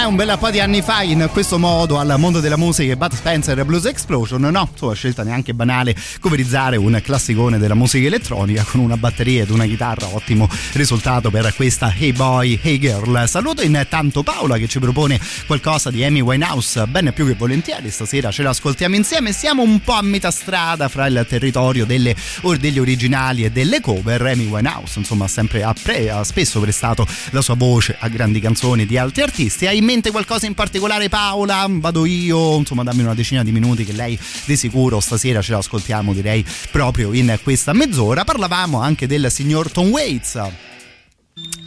[0.00, 3.12] Ormai un bel po' di anni fa in questo modo al mondo della musica Bud
[3.12, 8.80] Spencer Blues Explosion no, insomma scelta neanche banale coverizzare un classicone della musica elettronica con
[8.80, 13.26] una batteria ed una chitarra ottimo risultato per questa Hey Boy Hey Girl.
[13.26, 18.30] Saluto intanto Paola che ci propone qualcosa di Amy Winehouse ben più che volentieri stasera
[18.30, 19.32] ce l'ascoltiamo insieme.
[19.32, 23.80] Siamo un po' a metà strada fra il territorio delle, or degli originali e delle
[23.80, 24.22] cover.
[24.22, 28.86] Amy Winehouse insomma sempre ha, pre, ha spesso prestato la sua voce a grandi canzoni
[28.86, 29.68] di altri artisti.
[29.70, 31.66] In mente qualcosa in particolare Paola?
[31.68, 32.56] vado io.
[32.56, 37.12] Insomma dammi una decina di minuti che lei di sicuro stasera ce l'ascoltiamo direi proprio
[37.12, 38.22] in questa mezz'ora.
[38.22, 40.68] Parlavamo anche del signor Tom Waits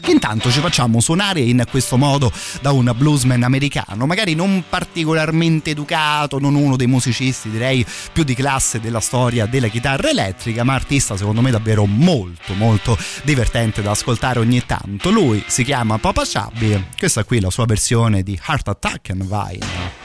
[0.04, 2.30] che intanto ci facciamo suonare in questo modo
[2.62, 8.36] da un bluesman americano, magari non particolarmente educato, non uno dei musicisti direi più di
[8.36, 13.92] classe della storia della chitarra elettrica, ma artista secondo me davvero molto molto divertente da
[13.92, 15.10] ascoltare ogni tanto.
[15.10, 19.24] Lui si chiama Papa Chubby, questa qui è la sua versione di Heart Attack and
[19.24, 20.03] Vine.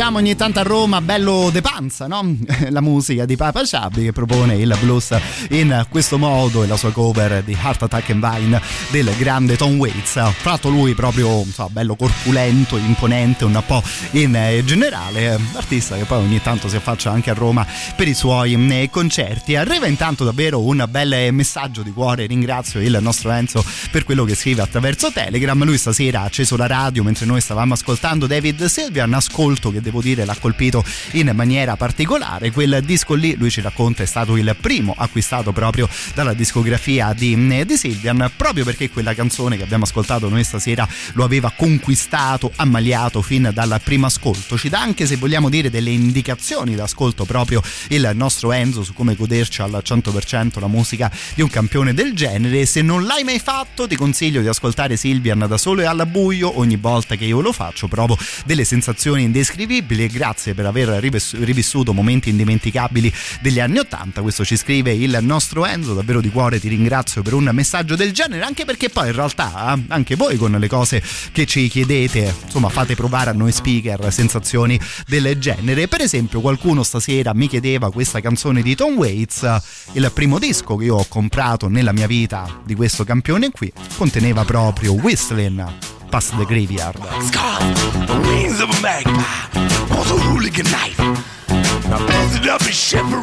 [0.00, 2.34] Diciamo ogni tanto a Roma, bello de panza, no?
[2.70, 5.14] La musica di Papa Sciabbi che propone il blues
[5.50, 9.76] in questo modo e la sua cover di Heart Attack and Vine del grande Tom
[9.76, 10.14] Waits.
[10.42, 13.82] L'altro lui proprio, so, bello corpulento, imponente un po'
[14.12, 18.54] in generale, artista che poi ogni tanto si affaccia anche a Roma per i suoi
[18.54, 19.54] eh, concerti.
[19.54, 24.34] Arriva intanto davvero un bel messaggio di cuore, ringrazio il nostro Enzo per quello che
[24.34, 25.62] scrive attraverso Telegram.
[25.62, 29.82] Lui stasera ha acceso la radio mentre noi stavamo ascoltando David Silvia, un ascolto che
[29.82, 32.52] devo dire l'ha colpito in maniera particolare.
[32.52, 37.64] Quel disco lì, lui ci racconta, è stato il primo acquistato proprio dalla discografia di,
[37.64, 43.22] di Silvian, proprio perché quella canzone che abbiamo ascoltato noi stasera lo aveva conquistato, ammaliato
[43.22, 44.56] fin dal primo ascolto.
[44.56, 49.14] Ci dà anche, se vogliamo dire, delle indicazioni d'ascolto proprio il nostro Enzo su come
[49.14, 52.66] goderci al 100% la musica di un campione del genere.
[52.66, 56.58] Se non l'hai mai fatto, ti consiglio di ascoltare Silvian da solo e alla buio.
[56.58, 59.69] Ogni volta che io lo faccio, provo delle sensazioni indescrivibili.
[59.72, 64.20] E grazie per aver rivissuto momenti indimenticabili degli anni 80.
[64.20, 65.94] Questo ci scrive il nostro Enzo.
[65.94, 69.76] Davvero di cuore ti ringrazio per un messaggio del genere, anche perché poi in realtà
[69.76, 71.00] eh, anche voi con le cose
[71.30, 75.86] che ci chiedete, insomma, fate provare a noi speaker sensazioni del genere.
[75.86, 79.60] Per esempio, qualcuno stasera mi chiedeva questa canzone di Tom Waits,
[79.92, 84.44] il primo disco che io ho comprato nella mia vita di questo campione qui, conteneva
[84.44, 86.96] proprio Whistling Past the Graveyard.
[87.22, 87.60] Scar,
[88.06, 89.46] the wings of a magpie,
[89.94, 90.98] on the hooligan night.
[90.98, 92.74] I busted up in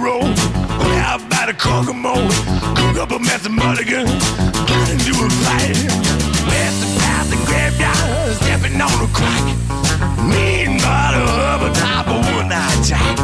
[0.02, 2.16] Road, went out by the Kokomo,
[2.80, 5.76] cook up a mess of mulligan, got into a fight.
[6.80, 9.44] The path, the graveyard, stepping on a crack.
[10.24, 13.20] Mean bottle of a top of one night jack.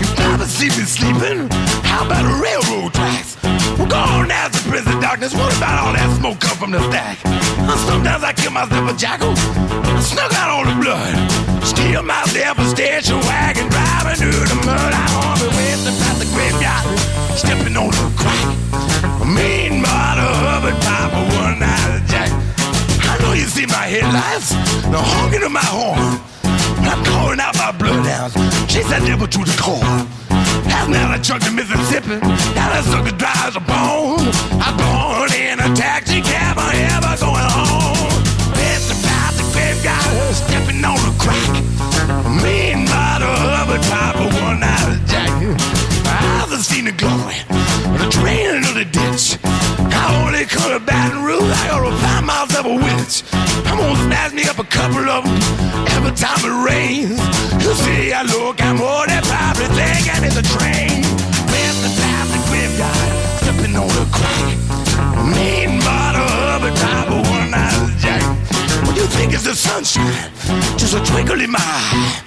[0.00, 1.50] You probably see me sleeping,
[1.84, 3.36] how about the railroad tracks?
[3.76, 6.82] Well, go on now to prison darkness, what about all that smoke come from the
[6.90, 7.18] stack?
[7.88, 11.14] Sometimes I kill myself a jackal, I snuck out all the blood.
[11.64, 14.92] Steal myself a station wagon, driving through the mud.
[14.92, 16.84] I'm on the way to past the graveyard,
[17.38, 18.46] stepping on the crack.
[19.26, 19.82] Mean
[20.66, 22.30] a top of one night jack.
[23.06, 24.50] I know you see my headlights,
[24.90, 26.18] the honking of my horn.
[26.90, 28.34] I'm calling out my bloodhounds.
[28.72, 30.25] Chase that devil to the core.
[30.86, 32.14] Last night I trucked to Mississippi.
[32.54, 34.22] Now that sucker drives a bone.
[34.62, 36.58] I'm going in a taxi cab.
[36.58, 38.06] I ever going home.
[38.54, 41.58] It's about the graveyard, stepping on the crack.
[42.38, 45.34] Mean bottle of a top of one night of jack.
[46.06, 47.34] I've seen the glory,
[47.98, 49.65] the train of the ditch.
[50.36, 51.48] I only come to Baton Rouge.
[51.48, 53.24] I go five miles myself a witch.
[53.64, 55.32] I'm gonna snatch me up a couple of them
[55.96, 57.16] every time it rains.
[57.64, 61.00] You see, I look, I'm more than probably thinking it's a train.
[61.48, 64.60] With the plastic graveyard, stepping on the crack.
[65.24, 68.20] Mean bottle of a top of one out jack.
[68.84, 70.28] What you think is the sunshine?
[70.76, 72.26] Just a twinkle in my eye.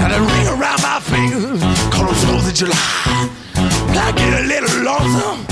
[0.00, 1.60] Got a ring around my finger,
[1.92, 3.28] call it 4th of July.
[4.00, 5.44] I get a little lonesome,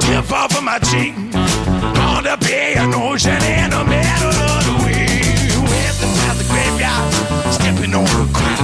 [0.00, 1.14] tear fall from my cheek.
[1.32, 5.52] Gonna be an ocean in the middle of the week.
[6.00, 7.12] The past the graveyard,
[7.52, 8.60] stepping on the crack.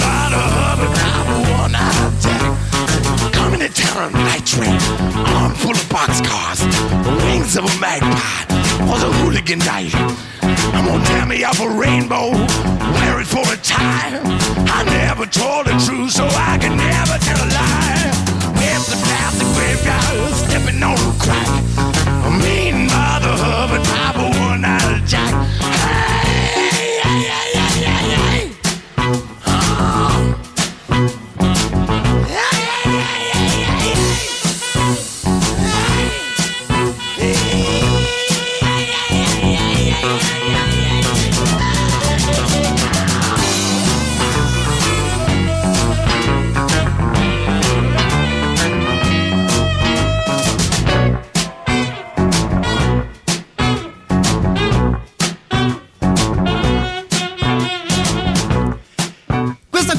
[0.00, 3.32] Bottle of a top of one out jack.
[3.32, 4.80] Coming to town on a night train,
[5.36, 6.60] arm full of boxcars,
[7.04, 8.44] the wings of a magpie.
[8.88, 9.94] Was a hooligan night.
[10.74, 14.20] I'm gonna tear me up a rainbow, wear it for a tie.
[14.76, 18.19] I never told the truth, so I can never tell a lie.
[20.34, 21.89] Stepping on crack.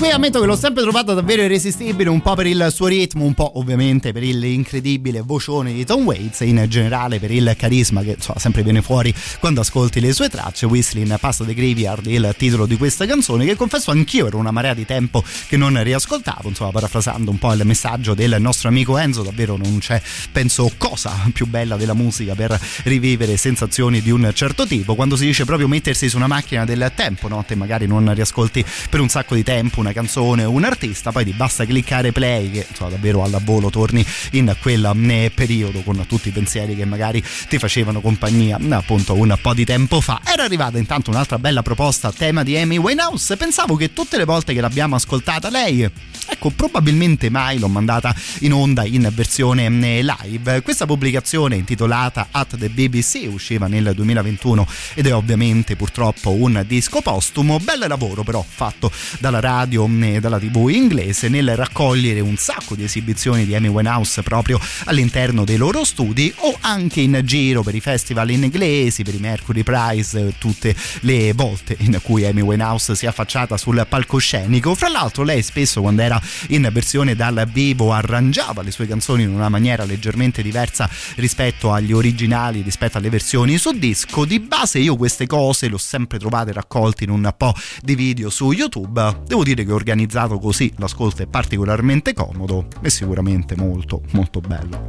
[0.01, 3.35] Qui ammetto che l'ho sempre trovata davvero irresistibile, un po' per il suo ritmo, un
[3.35, 8.13] po' ovviamente per l'incredibile vocione di Tom Waits e in generale per il carisma che
[8.13, 10.65] insomma, sempre viene fuori quando ascolti le sue tracce.
[10.65, 14.73] Whistling Pasta the Graveyard, il titolo di questa canzone che confesso anch'io era una marea
[14.73, 19.21] di tempo che non riascoltavo, insomma parafrasando un po' il messaggio del nostro amico Enzo,
[19.21, 24.65] davvero non c'è penso cosa più bella della musica per rivivere sensazioni di un certo
[24.65, 27.43] tipo, quando si dice proprio mettersi su una macchina del tempo, no?
[27.45, 31.25] te magari non riascolti per un sacco di tempo una canzone o un artista, poi
[31.25, 36.03] ti basta cliccare play che insomma davvero al volo torni in quel eh, periodo con
[36.07, 40.21] tutti i pensieri che magari ti facevano compagnia appunto un po' di tempo fa.
[40.23, 44.25] Era arrivata intanto un'altra bella proposta a tema di Amy Winehouse, pensavo che tutte le
[44.25, 45.89] volte che l'abbiamo ascoltata lei
[46.31, 50.61] Ecco, probabilmente mai l'ho mandata in onda in versione eh, live.
[50.61, 57.01] Questa pubblicazione intitolata At the BBC usciva nel 2021 ed è ovviamente purtroppo un disco
[57.01, 57.59] postumo.
[57.59, 62.83] Bel lavoro però fatto dalla radio e dalla tv inglese nel raccogliere un sacco di
[62.83, 67.79] esibizioni di Amy Winehouse proprio all'interno dei loro studi o anche in giro per i
[67.79, 73.07] festival inglesi, per i Mercury Prize, tutte le volte in cui Amy Winehouse si è
[73.07, 74.75] affacciata sul palcoscenico.
[74.75, 79.29] Fra l'altro lei spesso quando era in versione dal vivo arrangiava le sue canzoni in
[79.29, 84.25] una maniera leggermente diversa rispetto agli originali, rispetto alle versioni su disco.
[84.25, 88.29] Di base io queste cose le ho sempre trovate raccolte in un po' di video
[88.29, 89.21] su YouTube.
[89.25, 94.79] Devo dire che organizzato così l'ascolto è particolarmente comodo e sicuramente molto molto bello.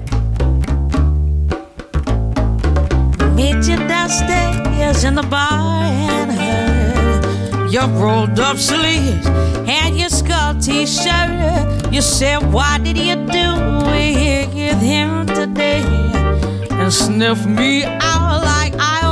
[3.34, 9.26] Meet you downstairs in the bar and heard your rolled up sleeves
[9.66, 11.90] and your skull t-shirt.
[11.90, 15.82] You said, why did you do it with him today?
[16.70, 19.11] And sniff me out like I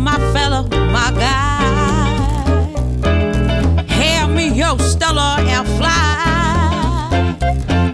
[0.00, 1.60] my fellow, my guy.
[3.86, 7.36] Hand me your Stella and fly.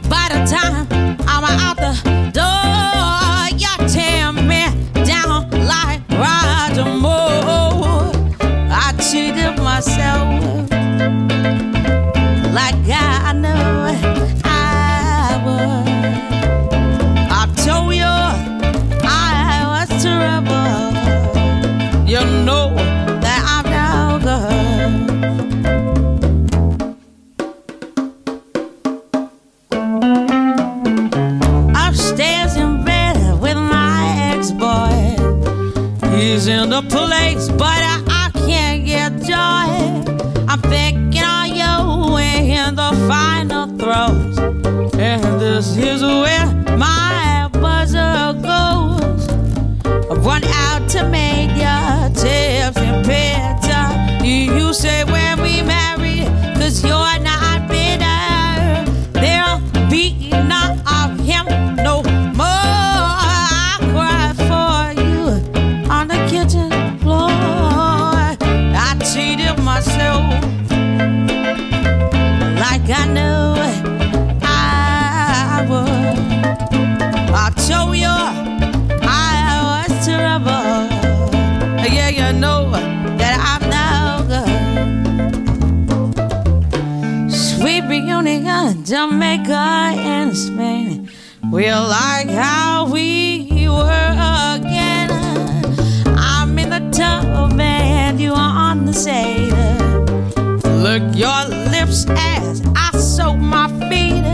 [0.08, 0.86] By the time
[1.26, 1.94] I'm out the
[2.32, 4.62] door, you tear me
[5.04, 8.12] down like Roger Moore.
[8.70, 10.70] I cheated myself
[12.54, 12.76] like
[36.46, 39.66] In the place, but I, I can't get joy.
[40.46, 44.38] I'm thinking of you in the final throes,
[44.96, 46.46] and this is where
[46.78, 49.28] my buzzer goes.
[50.08, 54.24] I run out to make your tips and picture.
[54.24, 56.26] You say when we marry,
[56.60, 57.35] cause you're not
[88.86, 91.10] kiss Spain.
[91.50, 94.12] We're like how we were
[94.54, 95.10] again.
[96.16, 99.50] I'm in the tub and you are on the side.
[100.64, 104.24] Look your lips as I soak my feet.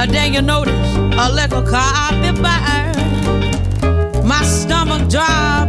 [0.00, 4.26] And then you notice a little coffee burn.
[4.26, 5.61] My stomach drop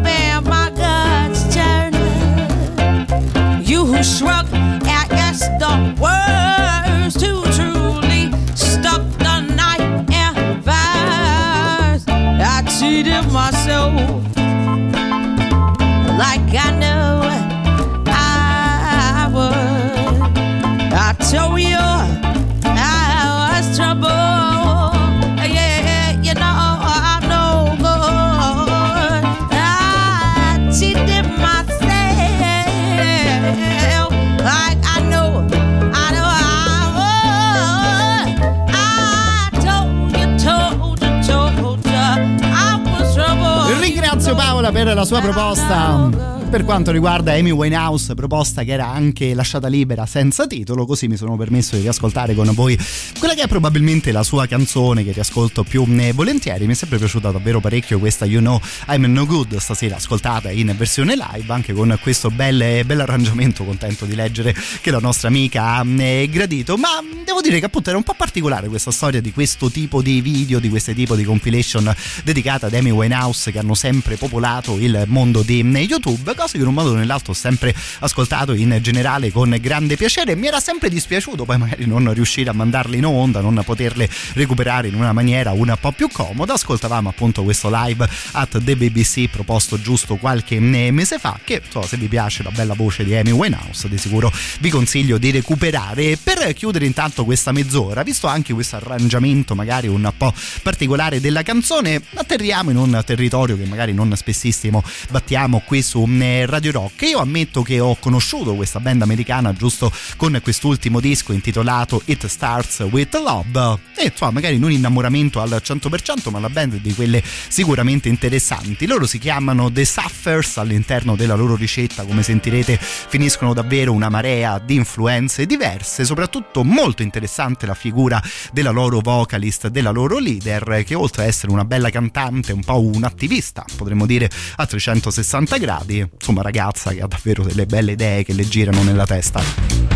[44.83, 46.42] per la sua proposta.
[46.53, 51.17] Per quanto riguarda Amy Winehouse, proposta che era anche lasciata libera senza titolo, così mi
[51.17, 52.77] sono permesso di riascoltare con voi
[53.17, 56.67] quella che è probabilmente la sua canzone che riascolto più eh, volentieri.
[56.67, 60.71] Mi è sempre piaciuta davvero parecchio questa You Know I'm No Good, stasera ascoltata in
[60.77, 65.77] versione live, anche con questo bel, bel arrangiamento, contento di leggere che la nostra amica
[65.77, 66.77] ha eh, gradito.
[66.77, 70.21] Ma devo dire che appunto era un po' particolare questa storia di questo tipo di
[70.21, 71.91] video, di questo tipo di compilation
[72.23, 76.67] dedicata ad Amy Winehouse che hanno sempre popolato il mondo di eh, YouTube che in
[76.67, 80.35] un modo o nell'altro ho sempre ascoltato in generale con grande piacere.
[80.35, 84.87] Mi era sempre dispiaciuto poi magari non riuscire a mandarle in onda, non poterle recuperare
[84.87, 86.53] in una maniera un po' più comoda.
[86.53, 91.97] Ascoltavamo appunto questo live at the BBC proposto giusto qualche mese fa che insomma, se
[91.97, 96.17] vi piace la bella voce di Amy Winehouse di sicuro vi consiglio di recuperare.
[96.21, 102.01] Per chiudere intanto questa mezz'ora, visto anche questo arrangiamento magari un po' particolare della canzone,
[102.13, 106.03] atterriamo in un territorio che magari non spessissimo battiamo qui su
[106.45, 107.03] Radio Rock.
[107.03, 112.79] Io ammetto che ho conosciuto questa band americana giusto con quest'ultimo disco intitolato It Starts
[112.89, 117.23] With Love e insomma magari non innamoramento al 100% ma la band è di quelle
[117.23, 118.87] sicuramente interessanti.
[118.87, 124.59] Loro si chiamano The Suffers all'interno della loro ricetta come sentirete finiscono davvero una marea
[124.59, 130.95] di influenze diverse, soprattutto molto interessante la figura della loro vocalist, della loro leader che
[130.95, 136.09] oltre ad essere una bella cantante, un po' un attivista potremmo dire a 360 gradi,
[136.23, 139.92] insomma ragazza che ha davvero delle belle idee che le girano nella testa.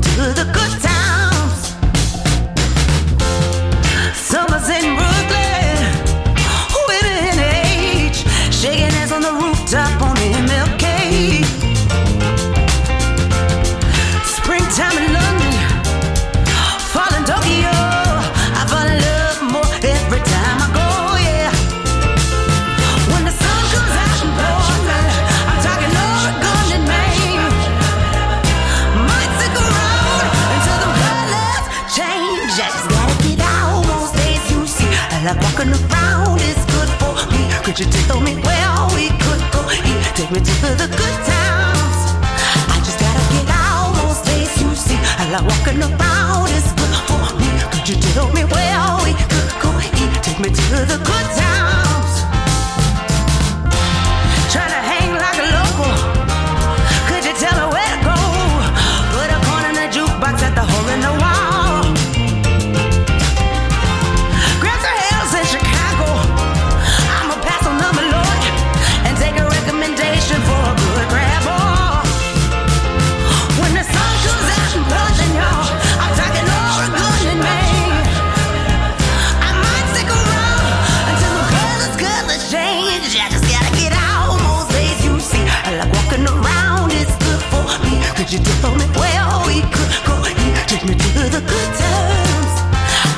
[0.00, 0.67] To the good
[37.78, 40.02] Could you tell me where we could go eat?
[40.16, 42.00] Take me to the good times.
[42.74, 44.98] I just gotta get out most days you see.
[45.16, 47.46] I like walking around, it's good for me.
[47.70, 50.22] Could you tell me where we could go eat?
[50.24, 51.87] Take me to the good times.
[88.28, 90.68] Could you tell me where we could go eat?
[90.68, 92.52] Take me to the good times.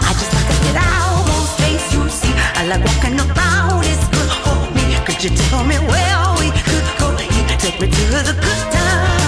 [0.07, 2.33] I just gotta get out most days you see.
[2.55, 4.95] I like walking around, it's good for me.
[5.05, 7.59] Could you tell me where we could go eat?
[7.59, 9.20] Take me to the good times.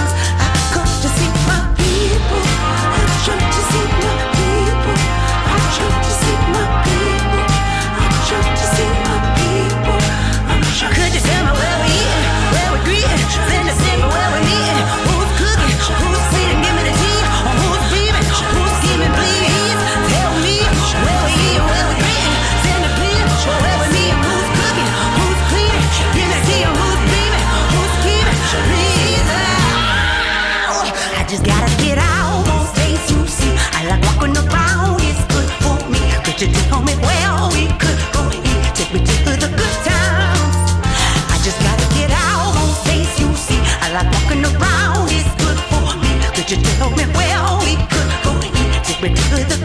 [49.03, 49.62] Because the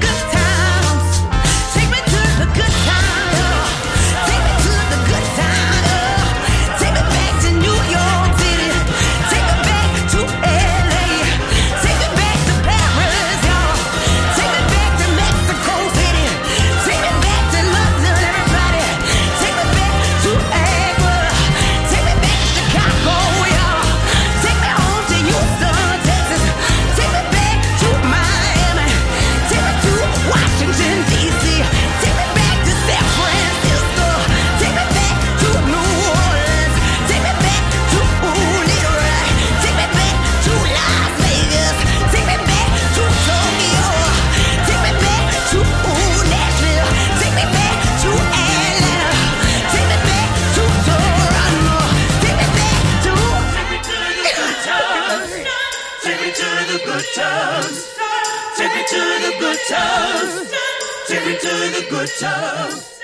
[61.81, 62.99] the good times.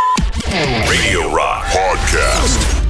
[0.89, 2.83] Radio Rock Podcast.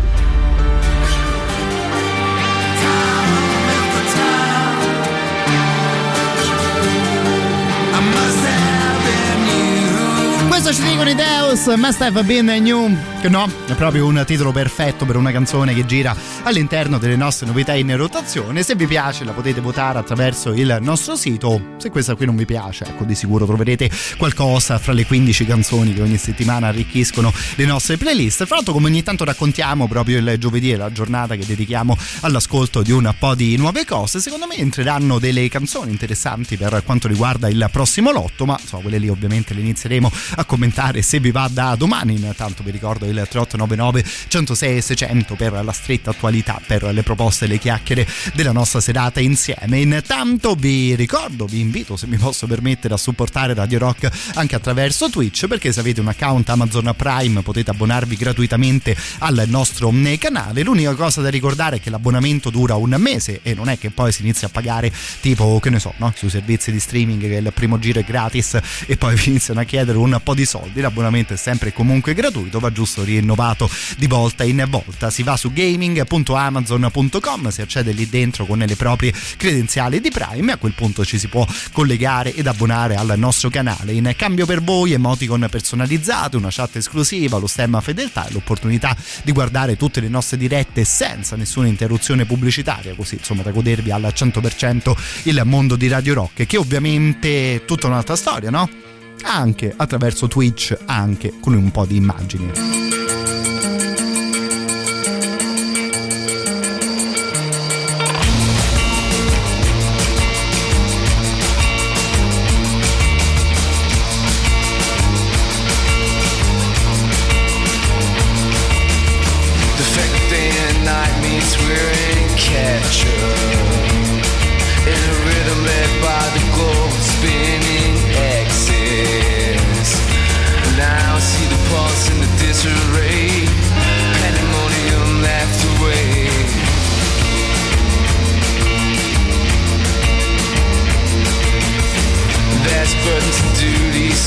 [10.48, 13.13] Questo ci dicono i Deus, Must Have Been New.
[13.24, 17.46] Che no, è proprio un titolo perfetto per una canzone che gira all'interno delle nostre
[17.46, 18.62] novità in rotazione.
[18.62, 21.72] Se vi piace la potete votare attraverso il nostro sito.
[21.78, 25.94] Se questa qui non vi piace, ecco, di sicuro troverete qualcosa fra le 15 canzoni
[25.94, 28.44] che ogni settimana arricchiscono le nostre playlist.
[28.44, 32.82] Fra l'altro, come ogni tanto raccontiamo proprio il giovedì è la giornata che dedichiamo all'ascolto
[32.82, 37.48] di un po' di nuove cose, secondo me entreranno delle canzoni interessanti per quanto riguarda
[37.48, 41.48] il prossimo lotto, ma insomma, quelle lì ovviamente le inizieremo a commentare se vi va
[41.50, 42.16] da domani.
[42.16, 47.48] Intanto vi ricordo il 3899 106 600 per la stretta attualità, per le proposte e
[47.48, 49.80] le chiacchiere della nostra serata insieme.
[49.80, 55.08] Intanto vi ricordo, vi invito se mi posso permettere a supportare Radio Rock anche attraverso
[55.10, 60.62] Twitch perché se avete un account Amazon Prime potete abbonarvi gratuitamente al nostro canale.
[60.62, 64.12] L'unica cosa da ricordare è che l'abbonamento dura un mese e non è che poi
[64.12, 66.12] si inizia a pagare tipo, che ne so, no?
[66.16, 69.64] sui servizi di streaming che il primo giro è gratis e poi vi iniziano a
[69.64, 70.80] chiedere un po' di soldi.
[70.80, 75.10] L'abbonamento è sempre e comunque gratuito, va giusto rinnovato di volta in volta.
[75.10, 80.56] Si va su gaming.amazon.com, si accede lì dentro con le proprie credenziali di Prime a
[80.56, 83.92] quel punto ci si può collegare ed abbonare al nostro canale.
[83.92, 89.32] In cambio per voi emoticon personalizzate, una chat esclusiva, lo stemma fedeltà e l'opportunità di
[89.32, 94.94] guardare tutte le nostre dirette senza nessuna interruzione pubblicitaria, così insomma da godervi al 100%
[95.24, 98.92] il mondo di Radio Rock, che ovviamente è tutta un'altra storia, no?
[99.24, 102.52] Anche attraverso Twitch, anche con un po' di immagini.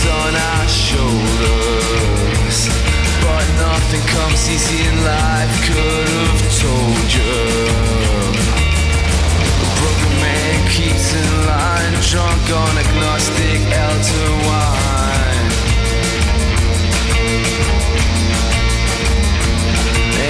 [0.07, 2.07] On our shoulders.
[3.27, 7.35] But nothing comes easy in life Could have told you
[9.61, 15.51] A broken man keeps in line Drunk on agnostic elder wine.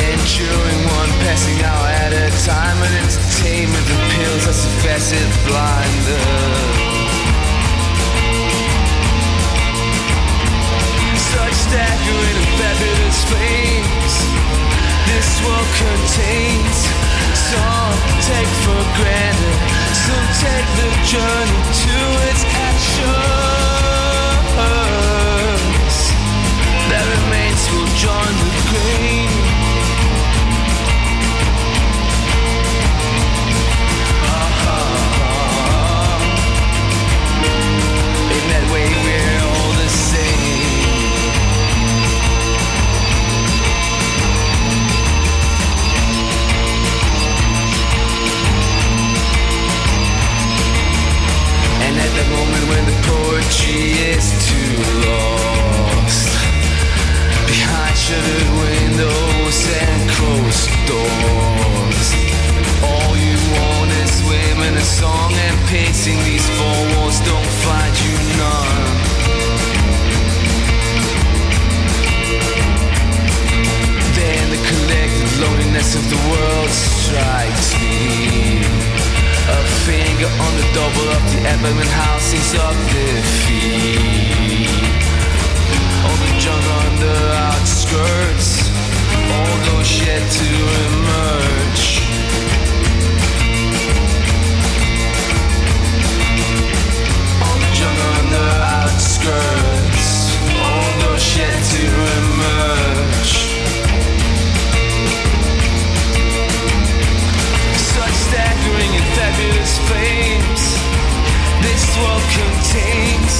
[0.09, 6.76] Enjoying one passing hour at a time And entertainment and pills are so facet blinder
[15.45, 16.77] world contains.
[17.33, 19.57] Some take for granted,
[19.93, 21.95] some take the journey to
[22.29, 23.46] its actions.
[75.97, 78.56] Of the world strikes me
[79.49, 84.67] a finger on the double of the abdomen housings of defeat.
[86.05, 87.17] All the junk on the
[87.47, 88.49] outskirts,
[89.31, 90.49] all those yet to
[90.87, 91.85] emerge.
[97.45, 98.49] All junk on the
[98.79, 100.09] outskirts,
[100.59, 101.83] all those yet to
[102.19, 103.06] emerge.
[108.95, 110.77] And fabulous flames
[111.61, 113.33] this world contains.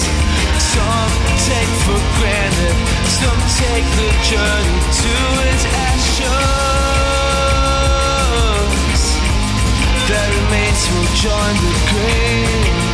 [0.73, 1.11] Some
[1.47, 2.77] take for granted,
[3.19, 5.13] some take the journey to
[5.49, 6.27] its actions.
[10.09, 12.86] That remains will join the grave.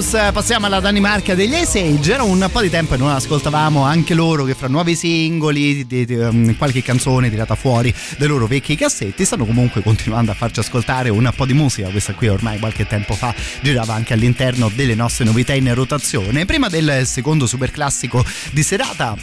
[0.00, 2.12] Blues, passiamo alla Danimarca degli Age.
[2.12, 6.06] Era un po' di tempo e non ascoltavamo anche loro che fra nuovi singoli, di,
[6.06, 10.60] di, um, qualche canzone tirata fuori dai loro vecchi cassetti, stanno comunque continuando a farci
[10.60, 11.88] ascoltare un po' di musica.
[11.90, 16.46] Questa qui ormai qualche tempo fa girava anche all'interno delle nostre novità in rotazione.
[16.46, 19.16] Prima del secondo super classico di serata,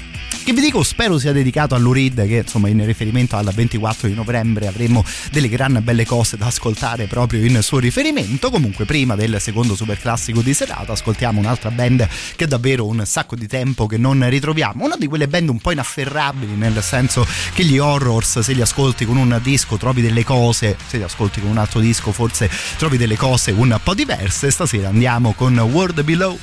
[0.44, 4.68] che vi dico spero sia dedicato all'Urid che insomma in riferimento al 24 di novembre
[4.68, 9.76] avremo delle gran belle cose da ascoltare proprio in suo riferimento comunque prima del secondo
[9.76, 13.98] super classico di serata ascoltiamo un'altra band che è davvero un sacco di tempo che
[13.98, 18.54] non ritroviamo una di quelle band un po' inafferrabili nel senso che gli horrors se
[18.54, 22.12] li ascolti con un disco trovi delle cose se li ascolti con un altro disco
[22.12, 26.38] forse trovi delle cose un po' diverse stasera andiamo con World Below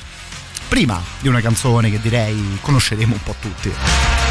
[0.67, 4.24] prima di una canzone che direi conosceremo un po' tutti.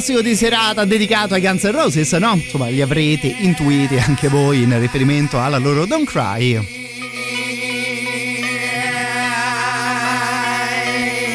[0.00, 2.32] Classico di serata dedicato ai Guns N' Roses, no?
[2.32, 6.79] Insomma, li avrete intuiti anche voi in riferimento alla loro Don't Cry.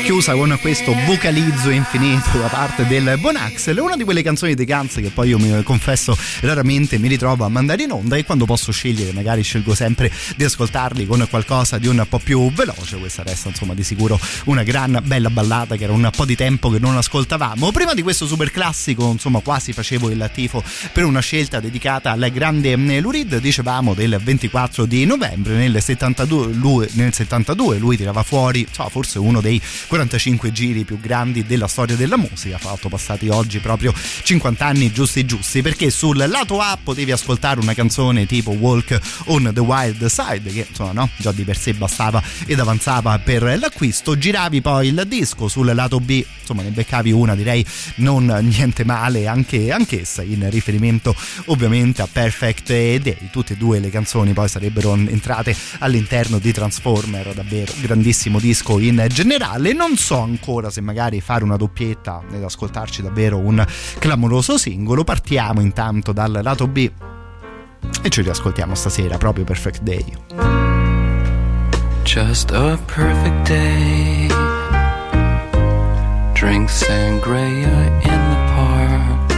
[0.05, 4.63] Chiusa con questo vocalizzo infinito da parte del Bon Axel, una di quelle canzoni dei
[4.63, 8.45] Guns che poi io mi confesso raramente mi ritrovo a mandare in onda e quando
[8.45, 13.23] posso scegliere magari scelgo sempre di ascoltarli con qualcosa di un po' più veloce, questa
[13.23, 16.77] resta insomma di sicuro una gran bella ballata che era un po' di tempo che
[16.77, 17.71] non ascoltavamo.
[17.71, 22.29] Prima di questo super classico insomma quasi facevo il tifo per una scelta dedicata al
[22.31, 28.67] grande Lurid, dicevamo del 24 di novembre nel 72 lui, nel 72 lui tirava fuori
[28.69, 29.59] so, forse uno dei
[29.95, 35.23] 45 giri più grandi della storia della musica, l'altro passati oggi proprio 50 anni giusti
[35.23, 40.51] giusti, perché sul lato A potevi ascoltare una canzone tipo Walk on the Wild Side,
[40.51, 45.01] che insomma no, già di per sé bastava ed avanzava per l'acquisto, giravi poi il
[45.07, 47.65] disco sul lato B, insomma ne beccavi una direi
[47.95, 51.15] non niente male anche anch'essa in riferimento
[51.45, 57.33] ovviamente a Perfect Day, tutte e due le canzoni poi sarebbero entrate all'interno di Transformer,
[57.33, 63.03] davvero grandissimo disco in generale, non so ancora se magari fare una doppietta ed ascoltarci
[63.03, 63.63] davvero un
[63.99, 65.03] clamoroso singolo.
[65.03, 66.91] Partiamo intanto dal lato B
[68.01, 70.05] e ci riascoltiamo stasera proprio Perfect Day.
[72.03, 74.27] Just a perfect day.
[76.33, 79.33] Drink sangria in the park.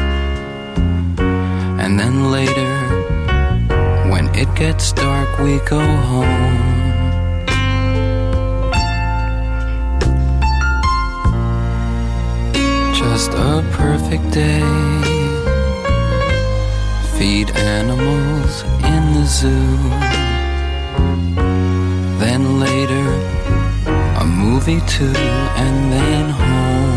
[1.80, 2.74] And then later,
[4.10, 6.77] when it gets dark, we go home.
[12.98, 14.60] Just a perfect day.
[17.16, 18.64] Feed animals
[18.94, 19.78] in the zoo.
[22.18, 23.08] Then later,
[24.20, 25.14] a movie too,
[25.64, 26.97] and then home.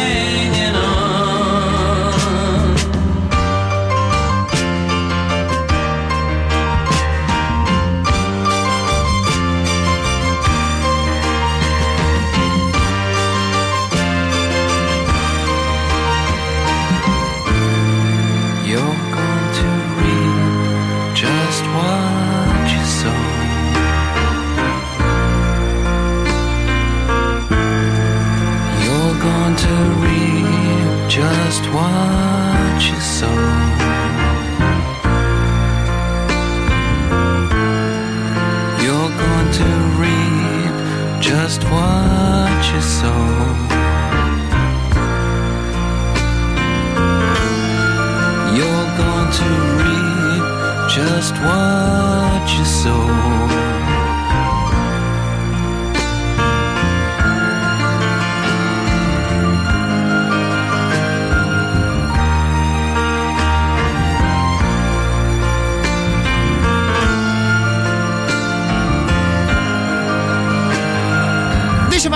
[43.01, 43.09] sow.
[48.57, 49.49] You're going to
[49.81, 50.45] reap
[50.97, 53.20] just what you sow.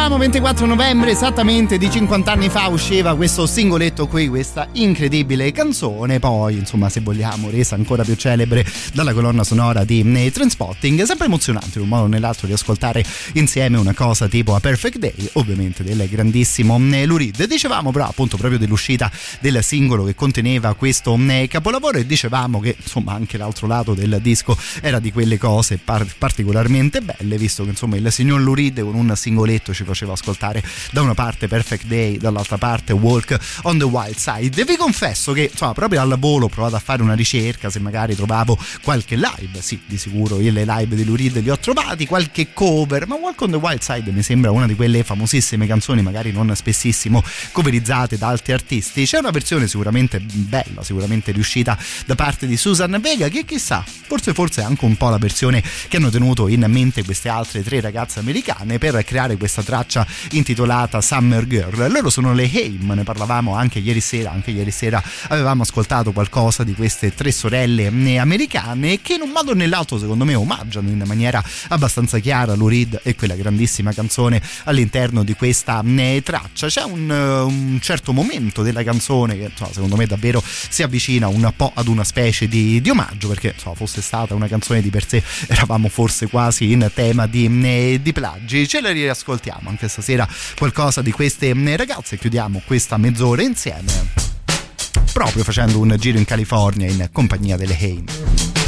[0.05, 6.19] Dicevamo 24 novembre, esattamente di 50 anni fa usciva questo singoletto qui, questa incredibile canzone,
[6.19, 8.63] poi insomma se vogliamo resa ancora più celebre
[8.95, 13.03] dalla colonna sonora di eh, Transpotting, sempre emozionante in un modo o nell'altro di ascoltare
[13.33, 17.45] insieme una cosa tipo A Perfect Day, ovviamente del grandissimo eh, Lou Reed.
[17.45, 19.11] Dicevamo però appunto proprio dell'uscita
[19.41, 24.17] del singolo che conteneva questo eh, capolavoro e dicevamo che insomma anche l'altro lato del
[24.21, 28.79] disco era di quelle cose par- particolarmente belle, visto che insomma il signor Lou Reed
[28.79, 30.63] con un singoletto ci faceva ascoltare
[30.93, 34.61] da una parte Perfect Day, dall'altra parte Walk on the Wild Side.
[34.61, 37.79] E vi confesso che insomma proprio al volo ho provato a fare una ricerca se
[37.79, 41.57] magari trovavo qualche live, sì di sicuro io le live di Lou Reed li ho
[41.57, 45.65] trovati, qualche cover, ma Walk on the Wild Side mi sembra una di quelle famosissime
[45.65, 49.05] canzoni magari non spessissimo coverizzate da altri artisti.
[49.05, 51.75] C'è una versione sicuramente bella, sicuramente riuscita
[52.05, 55.63] da parte di Susan Vega che chissà, forse forse è anche un po' la versione
[55.87, 61.01] che hanno tenuto in mente queste altre tre ragazze americane per creare questa traccia intitolata
[61.01, 61.91] Summer Girl.
[61.91, 66.63] Loro sono le Haim, ne parlavamo anche ieri sera, anche ieri sera avevamo ascoltato qualcosa
[66.63, 68.19] di queste tre sorelle eh,
[68.75, 72.67] americane che in un modo o nell'altro secondo me omaggiano in maniera abbastanza chiara Lou
[72.67, 76.67] Reed e quella grandissima canzone all'interno di questa eh, traccia.
[76.67, 81.27] C'è un, eh, un certo momento della canzone che insomma, secondo me davvero si avvicina
[81.27, 84.89] un po' ad una specie di, di omaggio perché insomma, fosse stata una canzone di
[84.89, 88.67] per sé eravamo forse quasi in tema di, eh, di plagi.
[88.67, 90.27] Ce la riascoltiamo anche stasera
[90.57, 92.17] qualcosa di queste ragazze.
[92.17, 94.33] Chiudiamo questa mezz'ora insieme
[95.15, 98.64] proprio facendo un giro in California in compagnia delle Haim.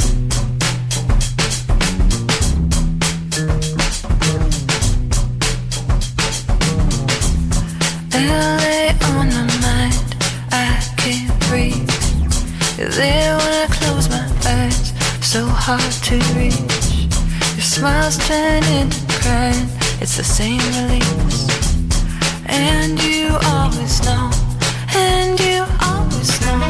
[12.78, 17.08] You're there when I close my eyes, so hard to reach.
[17.56, 19.66] Your smiles turn into crying,
[20.00, 21.48] it's the same release.
[22.46, 24.30] And you always know,
[24.94, 26.67] and you always know.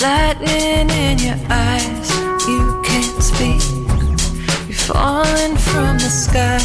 [0.00, 2.10] Lightning in your eyes,
[2.48, 3.60] you can't speak.
[4.66, 6.58] You're falling from the sky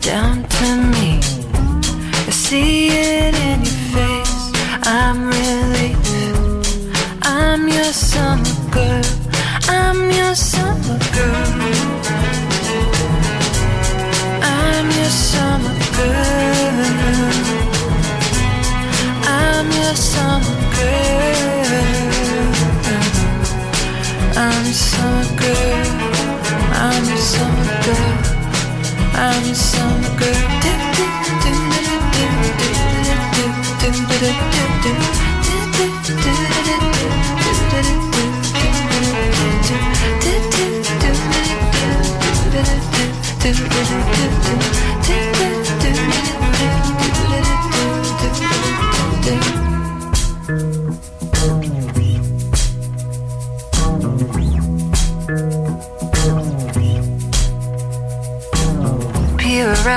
[0.00, 1.20] down to me.
[2.26, 4.52] I see it in your face.
[4.84, 5.99] I'm really
[9.72, 11.49] I'm your summer girl.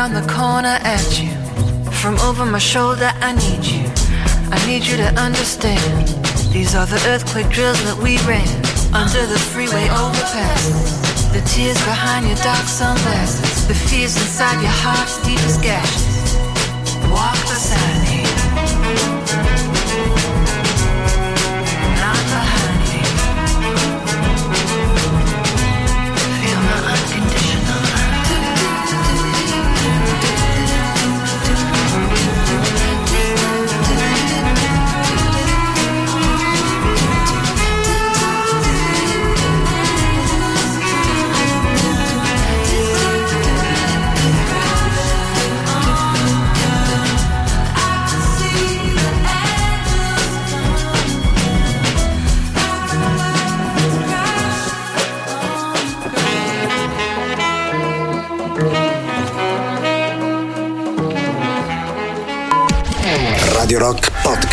[0.03, 1.31] Around the corner at you.
[2.01, 3.85] From over my shoulder, I need you.
[4.51, 6.07] I need you to understand.
[6.51, 8.47] These are the earthquake drills that we ran
[8.93, 11.31] under the freeway overpass.
[11.31, 16.12] The tears behind your dark sunglasses, the fears inside your heart's deepest gashes.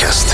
[0.01, 0.30] Podcast.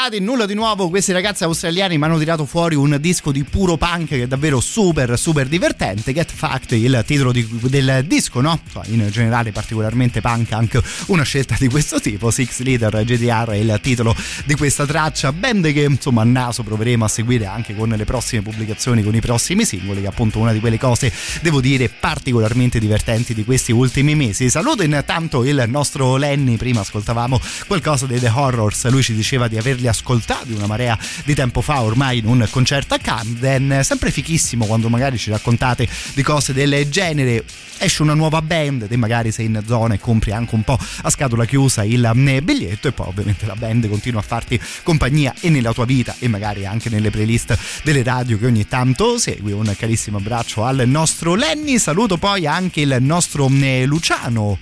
[0.00, 3.76] Inventati nulla di nuovo questi ragazzi australiani ma hanno tirato fuori un disco di puro
[3.76, 8.58] punk che è davvero super super divertente Get Fact il titolo di- del disco no?
[8.72, 13.56] Cioè, in generale particolarmente punk anche una scelta di questo tipo Six Leader GDR è
[13.56, 14.16] il titolo
[14.46, 18.40] di questa traccia band che insomma a naso proveremo a seguire anche con le prossime
[18.40, 21.12] pubblicazioni con i prossimi singoli che appunto una di quelle cose
[21.42, 27.38] devo dire particolarmente divertenti di questi ultimi mesi saluto intanto il nostro Lenny prima ascoltavamo
[27.66, 31.82] qualcosa dei The Horrors lui ci diceva di averli ascoltati una marea di tempo fa
[31.82, 36.88] ormai in un concerto a Camden sempre fichissimo quando magari ci raccontate di cose del
[36.88, 37.44] genere.
[37.82, 41.08] Esce una nuova band e magari sei in zona e compri anche un po' a
[41.08, 45.48] scatola chiusa il eh, biglietto e poi ovviamente la band continua a farti compagnia e
[45.48, 49.52] nella tua vita e magari anche nelle playlist delle radio che ogni tanto segui.
[49.52, 54.58] Un carissimo abbraccio al nostro Lenny saluto poi anche il nostro eh, Luciano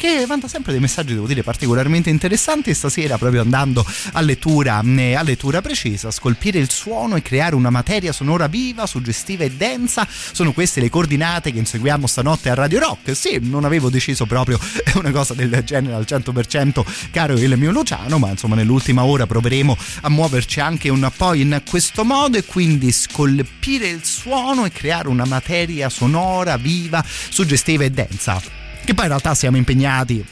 [0.00, 2.72] che manda sempre dei messaggi, devo dire, particolarmente interessanti.
[2.72, 7.68] Stasera, proprio andando a lettura, eh, a lettura precisa, scolpire il suono e creare una
[7.68, 10.08] materia sonora viva, suggestiva e densa.
[10.08, 13.14] Sono queste le coordinate che inseguiamo stanotte a Radio Rock.
[13.14, 14.58] Sì, non avevo deciso proprio
[14.94, 19.76] una cosa del genere al 100%, caro il mio Luciano, ma insomma, nell'ultima ora proveremo
[20.00, 25.08] a muoverci anche un po' in questo modo e quindi scolpire il suono e creare
[25.08, 30.24] una materia sonora viva, suggestiva e densa che poi in realtà siamo impegnati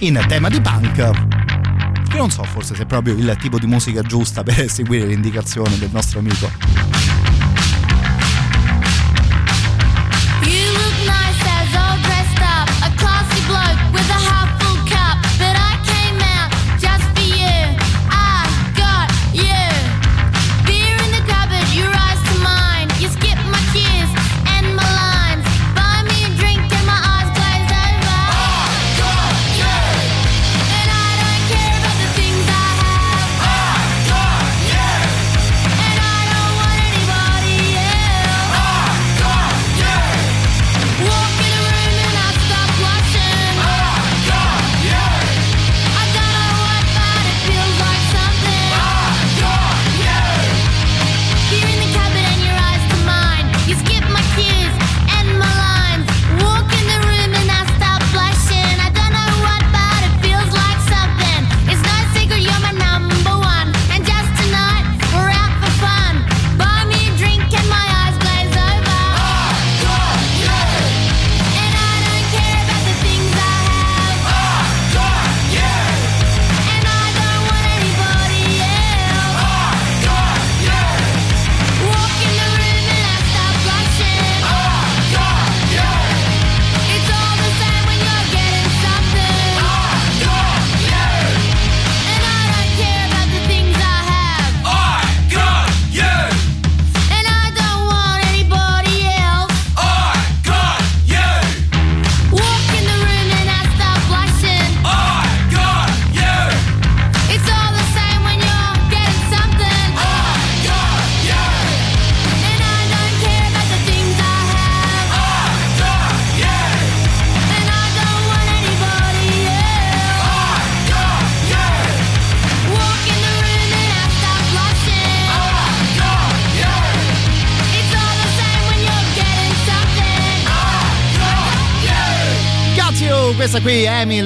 [0.00, 1.10] in tema di punk.
[2.08, 5.14] Che non so forse se è proprio il tipo di musica giusta per seguire le
[5.14, 7.31] indicazioni del nostro amico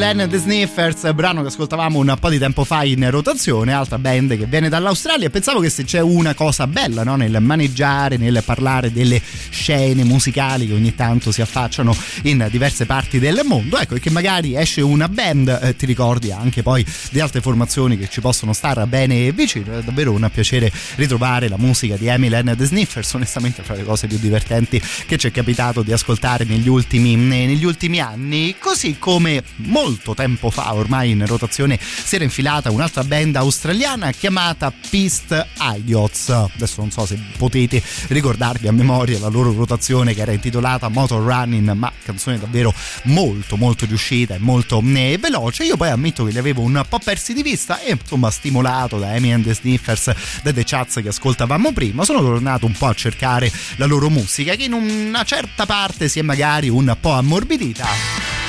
[0.07, 4.39] and the Sniffers, brano che ascoltavamo un po' di tempo fa in rotazione, altra band
[4.39, 5.29] che viene dall'Australia.
[5.31, 7.17] Pensavo che se c'è una cosa bella no?
[7.17, 9.21] nel maneggiare, nel parlare delle
[9.51, 14.11] scene musicali che ogni tanto si affacciano in diverse parti del mondo, ecco, e che
[14.11, 18.53] magari esce una band, eh, ti ricordi anche poi di altre formazioni che ci possono
[18.53, 19.77] stare bene vicino.
[19.79, 23.83] È davvero un piacere ritrovare la musica di Emil and the Sniffers, onestamente fra le
[23.83, 28.97] cose più divertenti che ci è capitato di ascoltare negli ultimi, negli ultimi anni, così
[28.99, 35.47] come molto tempo fa ormai in rotazione si era infilata un'altra band australiana chiamata Pist
[35.59, 36.29] Idiots.
[36.31, 41.23] Adesso non so se potete ricordarvi a memoria la loro rotazione che era intitolata Motor
[41.23, 42.73] Running, ma canzone davvero
[43.05, 45.65] molto molto riuscita e molto eh, veloce.
[45.65, 49.11] Io poi ammetto che li avevo un po' persi di vista e insomma stimolato da
[49.11, 50.13] Amy and the Sniffers,
[50.43, 54.55] da The Chats che ascoltavamo prima, sono tornato un po' a cercare la loro musica
[54.55, 58.46] che in una certa parte si è magari un po' ammorbidita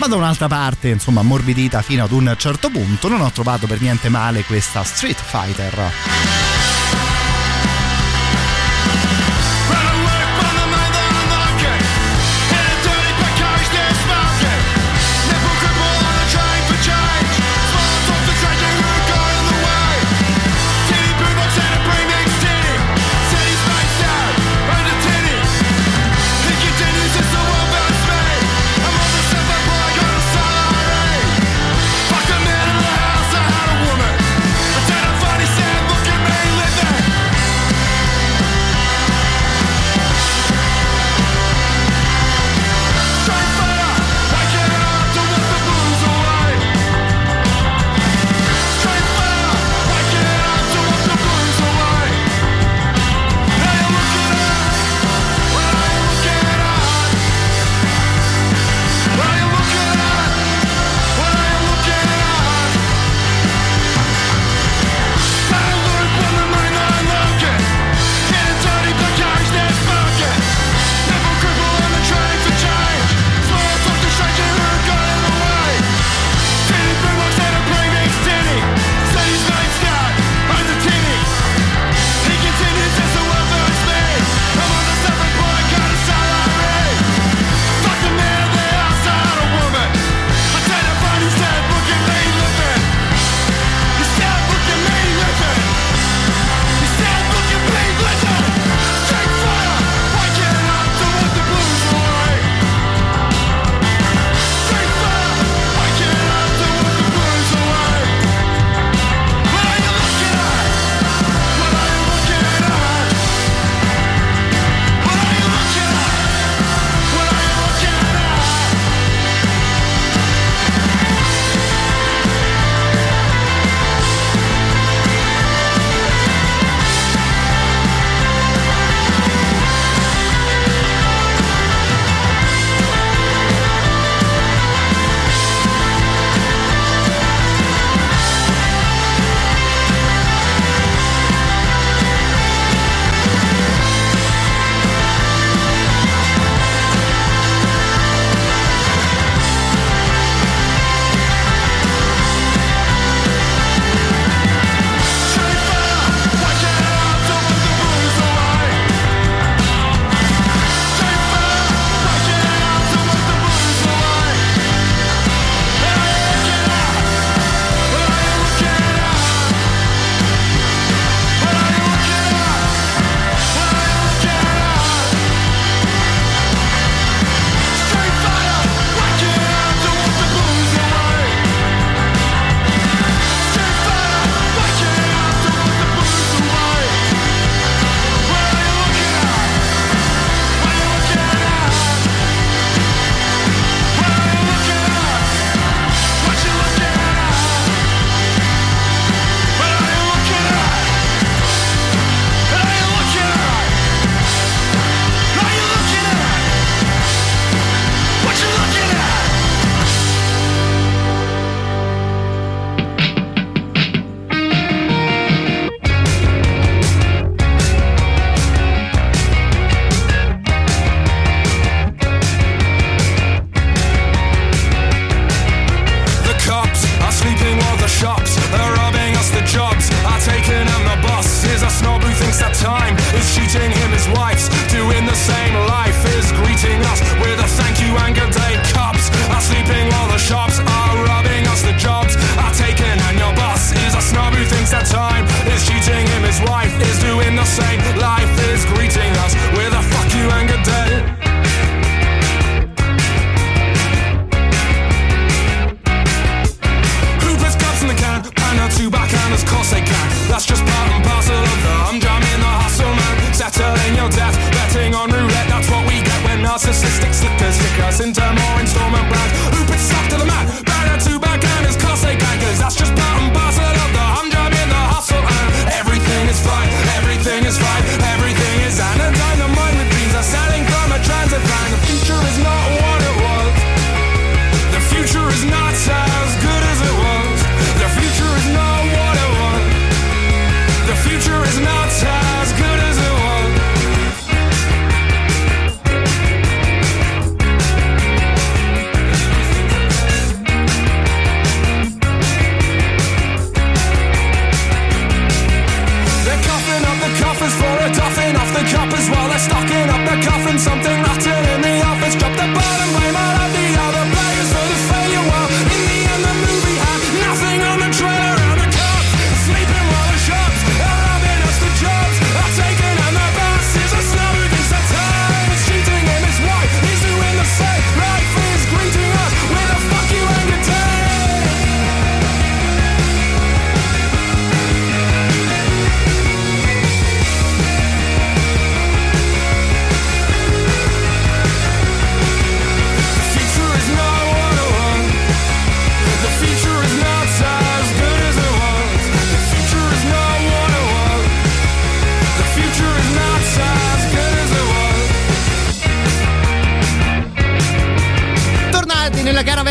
[0.00, 3.82] ma da un'altra parte, insomma, ammorbidita fino ad un certo punto, non ho trovato per
[3.82, 6.59] niente male questa Street Fighter.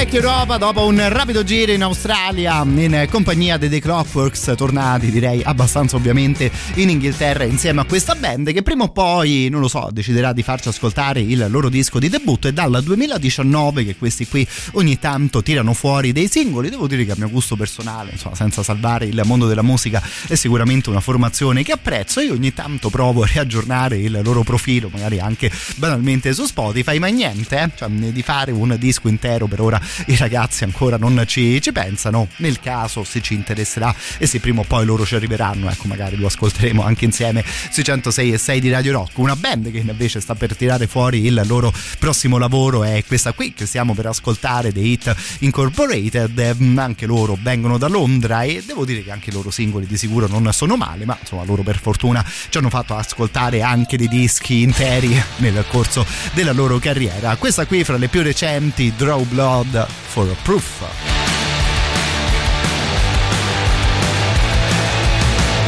[0.10, 5.44] Vecchia Europa dopo un rapido giro in Australia in compagnia dei The Clockworks, tornati direi
[5.44, 9.90] abbastanza ovviamente in Inghilterra insieme a questa band che prima o poi, non lo so,
[9.92, 14.48] deciderà di farci ascoltare il loro disco di debutto e dal 2019 che questi qui
[14.74, 18.64] ogni tanto tirano fuori dei singoli, devo dire che a mio gusto personale, insomma, senza
[18.64, 23.22] salvare il mondo della musica è sicuramente una formazione che apprezzo e ogni tanto provo
[23.22, 27.70] a riaggiornare il loro profilo, magari anche banalmente su Spotify, ma niente, eh?
[27.76, 32.28] cioè, di fare un disco intero per ora i ragazzi ancora non ci, ci pensano,
[32.38, 36.16] nel caso se ci interesserà e se prima o poi loro ci arriveranno, ecco magari
[36.16, 40.20] lo ascolteremo anche insieme sui 106 e 6 di Radio Rock, una band che invece
[40.20, 44.72] sta per tirare fuori il loro prossimo lavoro è questa qui che stiamo per ascoltare,
[44.72, 49.34] The Hit Incorporated, eh, anche loro vengono da Londra e devo dire che anche i
[49.34, 52.96] loro singoli di sicuro non sono male, ma insomma loro per fortuna ci hanno fatto
[52.96, 57.36] ascoltare anche dei dischi interi nel corso della loro carriera.
[57.36, 60.82] Questa qui fra le più recenti, Draw Blood for a Proof.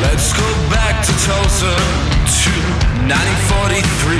[0.02, 1.74] Let's go back to Tulsa
[2.42, 2.54] to
[3.06, 4.18] 1943.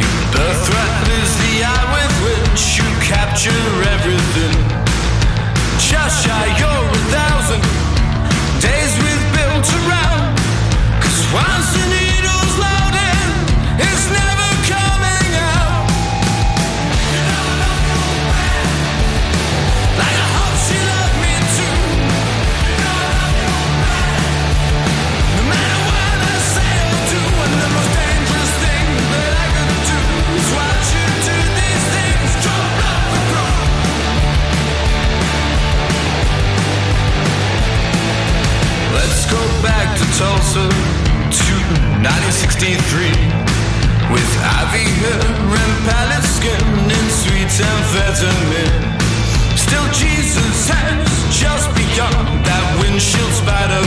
[0.00, 4.56] Your birthright is the eye with which you capture everything.
[5.78, 7.62] Just shy you're a thousand
[8.60, 10.36] days we've built around.
[11.02, 11.99] Cause once the
[42.00, 43.12] 1963
[44.08, 48.88] with ivy and pallid skin and sweet amphetamine.
[49.52, 53.84] Still, Jesus hands just beyond that windshield spider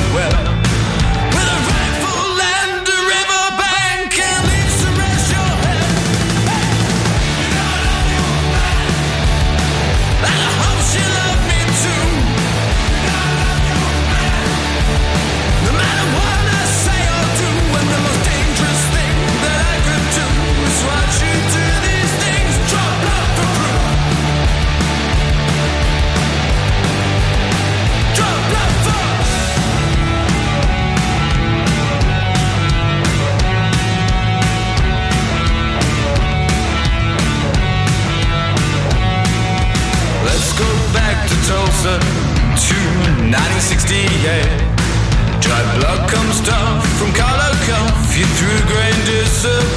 [43.34, 45.42] 1968.
[45.42, 47.10] Dry blood comes down from
[47.66, 49.73] cuff you through grain disobeyed.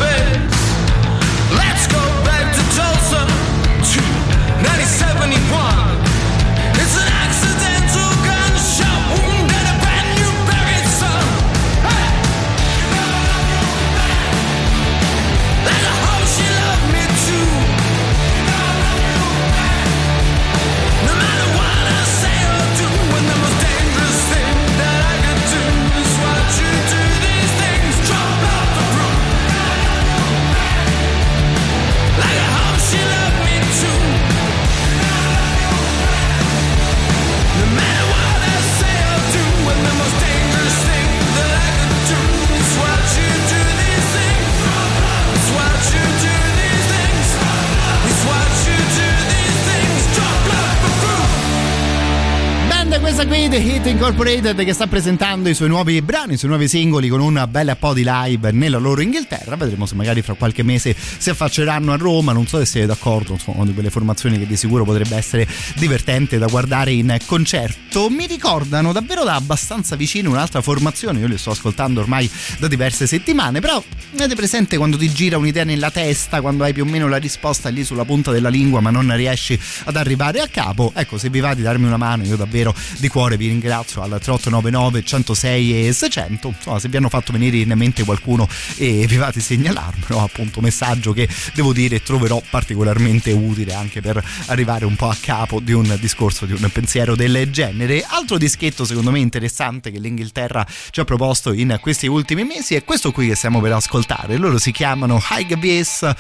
[53.16, 56.68] Questa qui The Hit Incorporated che sta presentando i suoi nuovi brani, i suoi nuovi
[56.68, 59.56] singoli con un bel po' di live nella loro Inghilterra.
[59.56, 62.34] Vedremo se magari fra qualche mese si affacceranno a Roma.
[62.34, 65.48] Non so se siete d'accordo, insomma, una di quelle formazioni che di sicuro potrebbe essere
[65.76, 68.10] divertente da guardare in concerto.
[68.10, 73.06] Mi ricordano davvero da abbastanza vicino un'altra formazione, io li sto ascoltando ormai da diverse
[73.06, 73.82] settimane, però
[74.12, 77.70] avete presente quando ti gira un'idea nella testa, quando hai più o meno la risposta
[77.70, 80.92] lì sulla punta della lingua ma non riesci ad arrivare a capo?
[80.94, 84.08] Ecco, se vi va di darmi una mano, io davvero di cuore vi ringrazio al
[84.08, 89.16] 3899 106 e 600 insomma se vi hanno fatto venire in mente qualcuno e vi
[89.16, 94.96] va di segnalarmelo appunto messaggio che devo dire troverò particolarmente utile anche per arrivare un
[94.96, 98.04] po' a capo di un discorso di un pensiero del genere.
[98.06, 102.84] Altro dischetto secondo me interessante che l'Inghilterra ci ha proposto in questi ultimi mesi è
[102.84, 104.36] questo qui che stiamo per ascoltare.
[104.36, 106.14] Loro si chiamano High Bass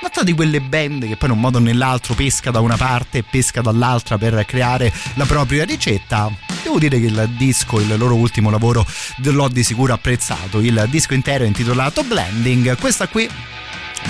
[0.00, 3.18] una di quelle band che poi in un modo o nell'altro pesca da una parte
[3.18, 6.15] e pesca dall'altra per creare la propria ricetta
[6.62, 8.86] devo dire che il disco, il loro ultimo lavoro
[9.22, 10.60] l'ho di sicuro apprezzato.
[10.60, 12.76] Il disco intero è intitolato Blending.
[12.78, 13.28] Questa qui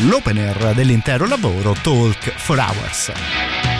[0.00, 3.75] l'opener dell'intero lavoro, Talk for Hours.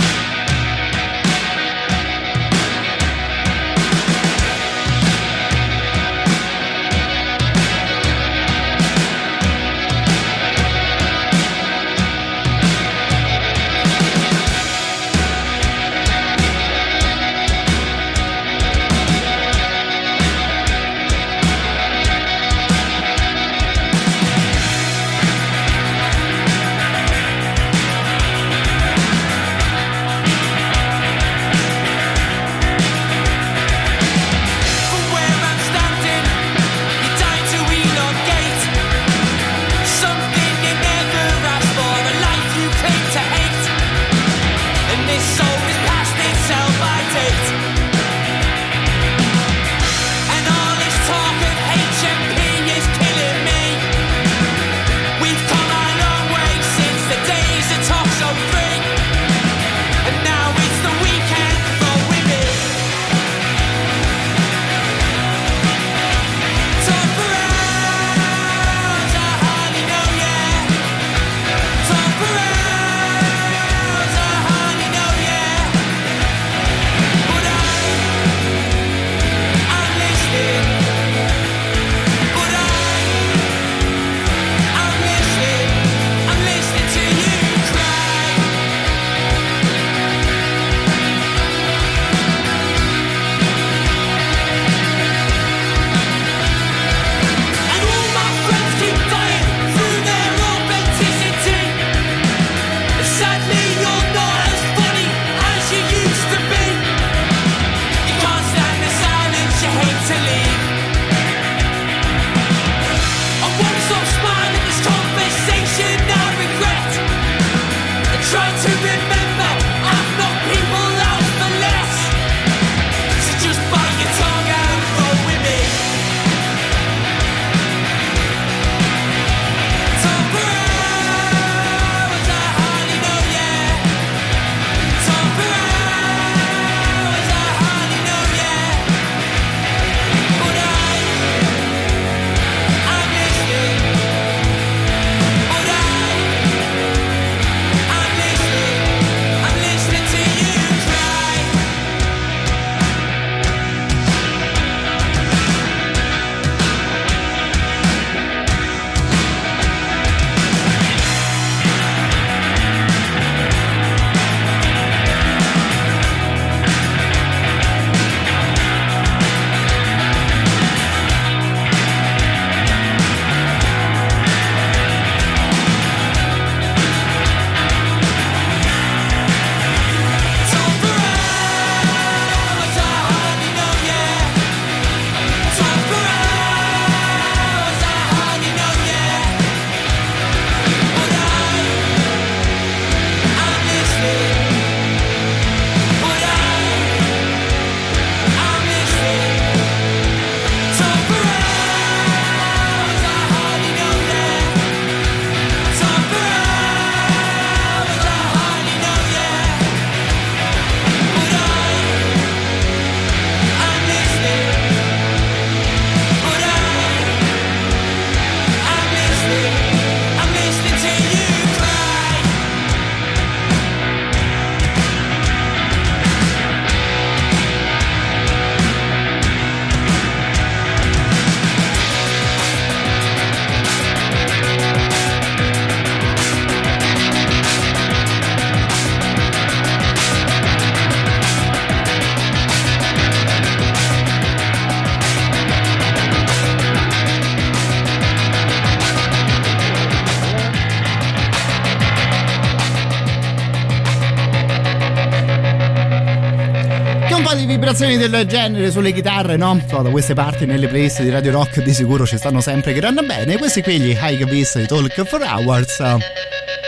[257.77, 259.61] Vibrazioni del genere sulle chitarre, no?
[259.69, 262.81] So, da queste parti nelle playlist di Radio Rock di sicuro ci stanno sempre che
[262.81, 263.37] vanno bene.
[263.37, 265.83] Questi qui gli High Beast Talk for Hours.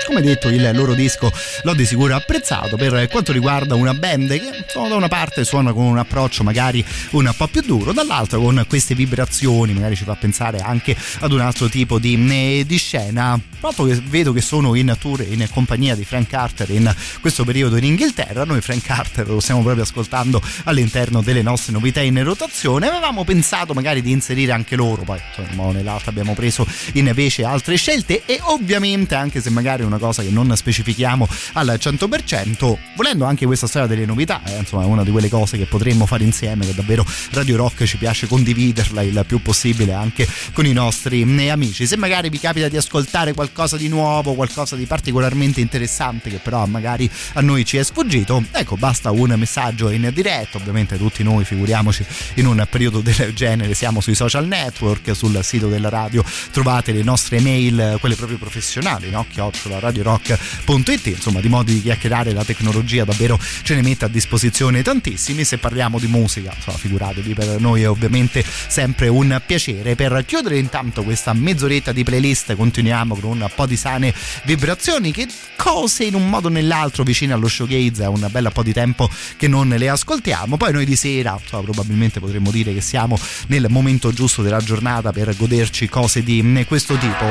[0.09, 1.31] Come detto, il loro disco
[1.65, 5.75] l'ho di sicuro apprezzato per quanto riguarda una band che insomma, da una parte suona
[5.75, 10.15] con un approccio magari un po' più duro, dall'altra con queste vibrazioni, magari ci fa
[10.15, 13.39] pensare anche ad un altro tipo di, di scena.
[13.61, 17.77] Proprio che vedo che sono in tour in compagnia di Frank Carter in questo periodo
[17.77, 18.45] in Inghilterra.
[18.45, 22.87] Noi Frank Carter lo stiamo proprio ascoltando all'interno delle nostre novità in rotazione.
[22.87, 28.23] Avevamo pensato magari di inserire anche loro, poi insomma nell'altro abbiamo preso invece altre scelte
[28.25, 33.67] e ovviamente anche se magari una cosa che non specifichiamo al 100%, volendo anche questa
[33.67, 37.05] storia delle novità, eh, insomma una di quelle cose che potremmo fare insieme, che davvero
[37.33, 41.87] Radio Rock ci piace condividerla il più possibile anche con i nostri amici.
[41.87, 46.67] Se magari vi capita di ascoltare qualcosa di nuovo, qualcosa di particolarmente interessante che però
[46.67, 51.45] magari a noi ci è sfuggito, ecco basta un messaggio in diretta, ovviamente tutti noi
[51.45, 52.05] figuriamoci
[52.35, 57.03] in un periodo del genere siamo sui social network, sul sito della radio trovate le
[57.03, 59.27] nostre mail, quelle proprio professionali, no?
[59.29, 64.83] chiocciola radiorock.it, insomma di modi di chiacchierare la tecnologia davvero ce ne mette a disposizione
[64.83, 69.95] tantissimi, se parliamo di musica, insomma figuratevi per noi è ovviamente sempre un piacere.
[69.95, 75.27] Per chiudere intanto questa mezz'oretta di playlist continuiamo con un po' di sane vibrazioni che
[75.57, 79.09] cose in un modo o nell'altro vicine allo showgaze, è un bel po' di tempo
[79.37, 83.67] che non le ascoltiamo, poi noi di sera insomma, probabilmente potremmo dire che siamo nel
[83.69, 87.27] momento giusto della giornata per goderci cose di questo tipo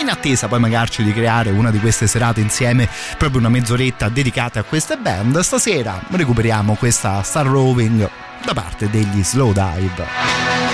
[0.00, 4.60] in attesa poi magari di creare una di queste serate insieme, proprio una mezz'oretta dedicata
[4.60, 5.38] a queste band.
[5.40, 8.08] Stasera recuperiamo questa Star Roving
[8.44, 10.67] da parte degli Slow Dive.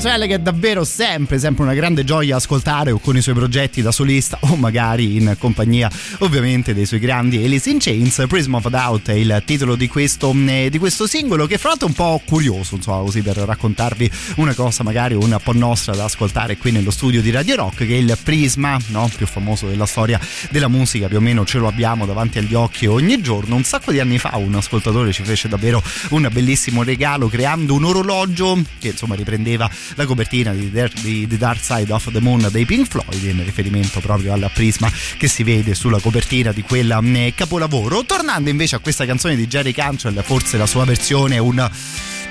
[0.00, 3.82] Cantrell che è davvero sempre, sempre una grande gioia ascoltare o con i suoi progetti
[3.82, 5.90] da solista o magari in compagnia
[6.20, 8.24] ovviamente dei suoi grandi Alice in Chains.
[8.26, 11.88] Prism of Doubt è il titolo di questo, eh, di questo singolo che fra l'altro
[11.88, 16.04] è un po' curioso, insomma così per raccontarvi una cosa magari un po' nostra da
[16.04, 19.10] ascoltare qui nello studio di Radio Rock che è il Prisma, no?
[19.14, 20.18] più famoso della storia
[20.48, 23.54] della musica, più o meno ce lo abbiamo davanti agli occhi ogni giorno.
[23.54, 27.84] Un sacco di anni fa un ascoltatore ci fece davvero un bellissimo regalo creando un
[27.84, 30.70] orologio che insomma riprendeva la copertina di,
[31.02, 34.90] di The Dark Side of the Moon dei Pink Floyd in riferimento proprio al prisma
[35.16, 38.04] che si vede sulla copertina di quella eh, capolavoro.
[38.04, 41.70] Tornando invece a questa canzone di Jerry Cantrell, forse la sua versione è un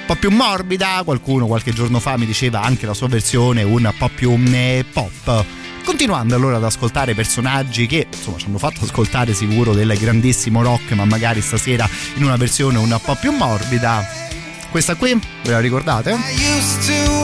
[0.06, 4.10] po' più morbida, qualcuno qualche giorno fa mi diceva anche la sua versione un po'
[4.10, 5.46] più eh, pop.
[5.84, 10.92] Continuando allora ad ascoltare personaggi che insomma ci hanno fatto ascoltare sicuro del grandissimo rock,
[10.92, 14.06] ma magari stasera in una versione un po' più morbida.
[14.70, 16.12] Questa qui, ve la ricordate?
[16.12, 17.19] I used to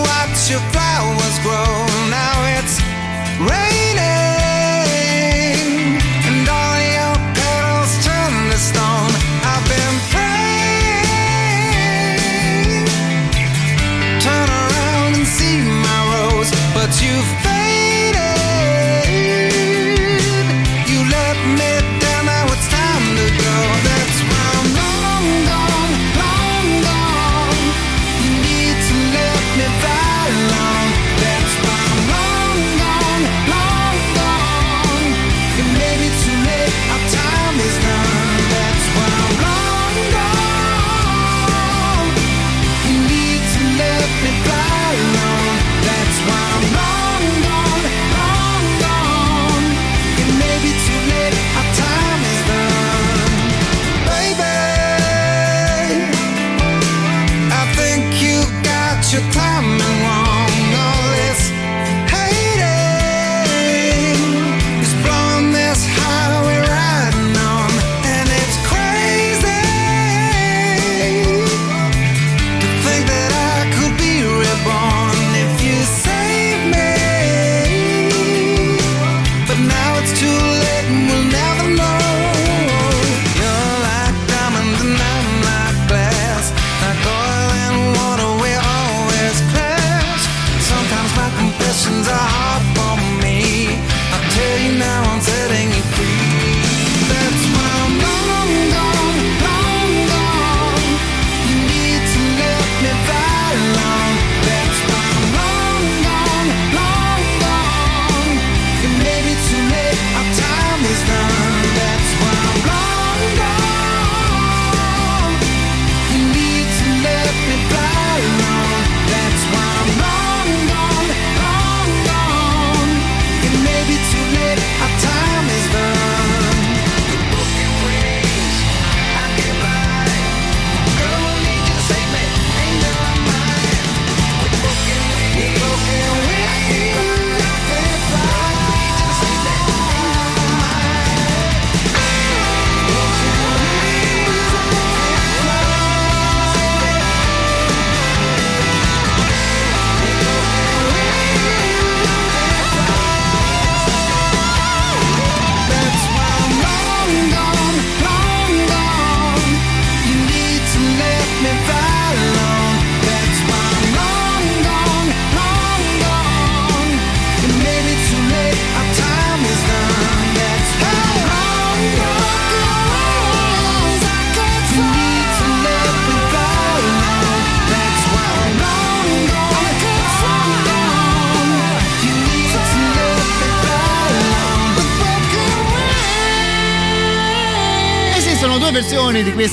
[0.49, 1.73] your flowers grow.
[2.09, 2.77] Now it's
[3.41, 3.94] raining,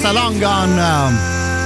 [0.03, 0.82] Salongon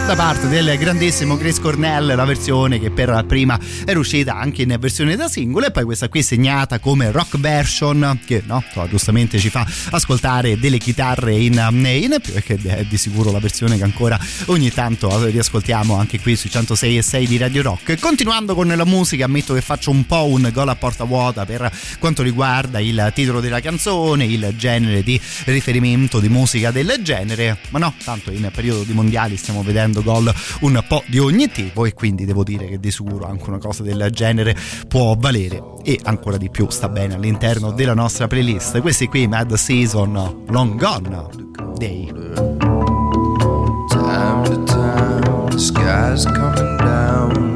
[0.06, 4.76] da parte del grandissimo Chris Cornell, la versione che per prima era uscita anche in
[4.78, 9.50] versione da singolo e poi questa qui segnata come rock version che no, giustamente ci
[9.50, 13.82] fa ascoltare delle chitarre in, in più e che è di sicuro la versione che
[13.82, 14.16] ancora
[14.46, 17.98] ogni tanto riascoltiamo anche qui sui 106 e 6 di Radio Rock.
[17.98, 21.68] Continuando con la musica, ammetto che faccio un po' un gol a porta vuota per
[21.98, 27.80] quanto riguarda il titolo della canzone, il genere di riferimento di musica del genere, ma
[27.80, 31.92] no, tanto in periodo di mondiali stiamo vedendo gol un po' di ogni tipo e
[31.92, 34.56] quindi devo dire che di sicuro anche una cosa del genere
[34.88, 38.80] può valere e ancora di più sta bene all'interno della nostra playlist.
[38.80, 41.26] Questi qui Mad Season Long Gone
[41.76, 42.06] Day.
[43.88, 47.55] Time to time, the sky's coming down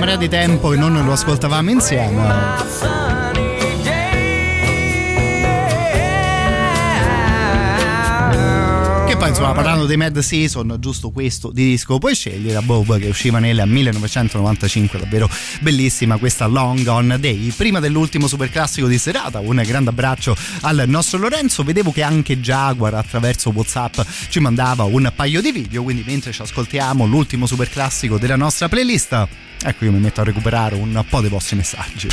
[0.00, 2.88] marea di tempo che non lo ascoltavamo insieme.
[9.20, 13.08] Poi insomma parlando dei Mad Season giusto questo di disco puoi scegliere a Bob che
[13.08, 15.28] usciva nel 1995 davvero
[15.60, 20.84] bellissima questa Long On Day prima dell'ultimo super classico di serata un grande abbraccio al
[20.86, 24.00] nostro Lorenzo vedevo che anche Jaguar attraverso Whatsapp
[24.30, 28.70] ci mandava un paio di video quindi mentre ci ascoltiamo l'ultimo super classico della nostra
[28.70, 29.28] playlist
[29.62, 32.08] ecco io mi metto a recuperare un po' dei vostri messaggi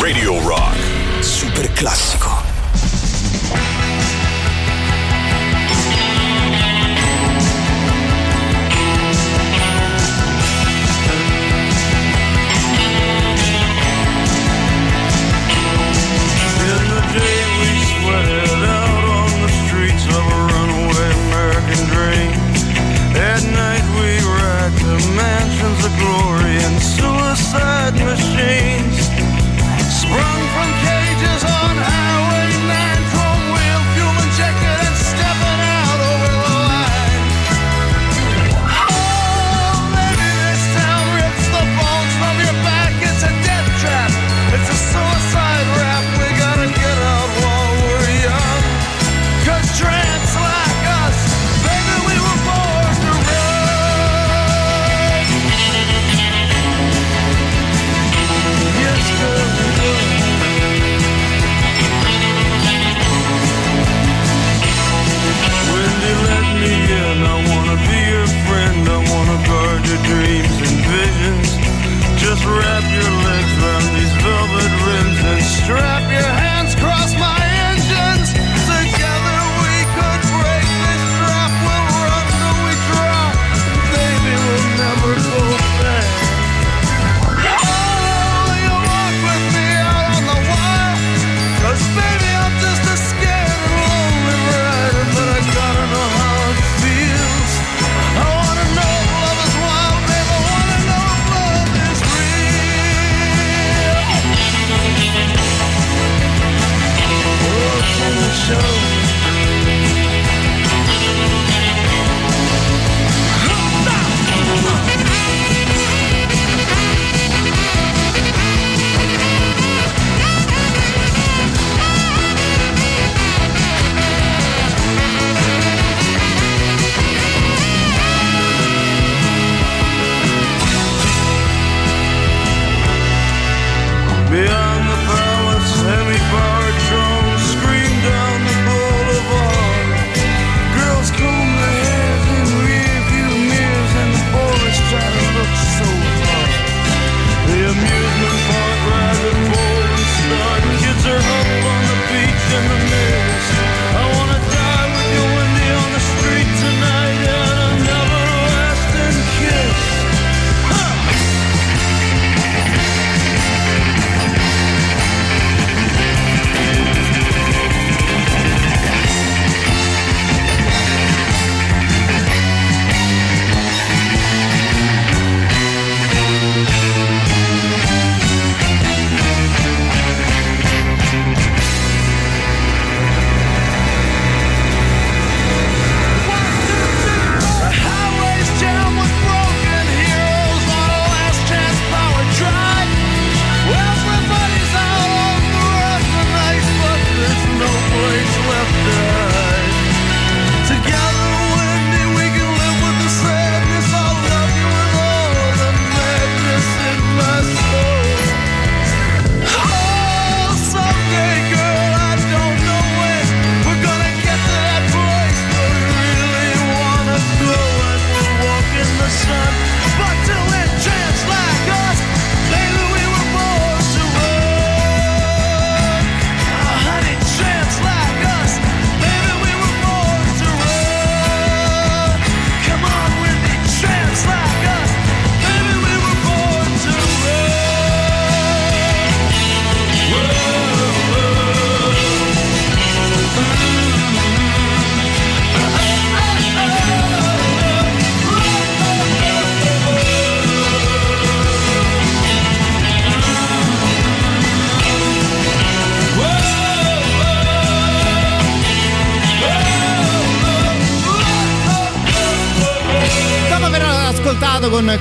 [0.00, 1.22] Radio Rock.
[1.22, 2.37] Super classico.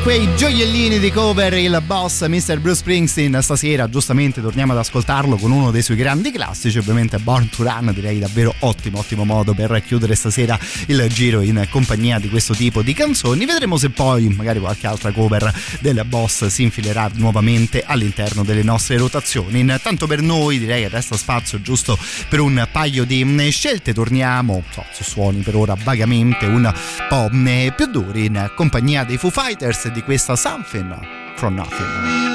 [0.07, 2.59] Quei gioiellini di cover il boss Mr.
[2.59, 3.39] Bruce Springsteen.
[3.41, 7.91] Stasera giustamente torniamo ad ascoltarlo con uno dei suoi grandi classici ovviamente Born to Run
[7.93, 12.81] direi davvero ottimo ottimo modo per chiudere stasera il giro in compagnia di questo tipo
[12.81, 13.45] di canzoni.
[13.45, 18.95] Vedremo se poi magari qualche altra cover del boss si infilerà nuovamente all'interno delle nostre
[18.95, 19.59] rotazioni.
[19.59, 23.93] Intanto per noi direi che resta spazio giusto per un paio di mm, scelte.
[23.93, 26.73] Torniamo so, su suoni per ora vagamente un
[27.09, 30.95] po' mm, più duri in compagnia dei Foo Fighters di questa Something
[31.33, 32.27] from Nothing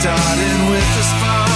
[0.00, 1.49] Started with a spark,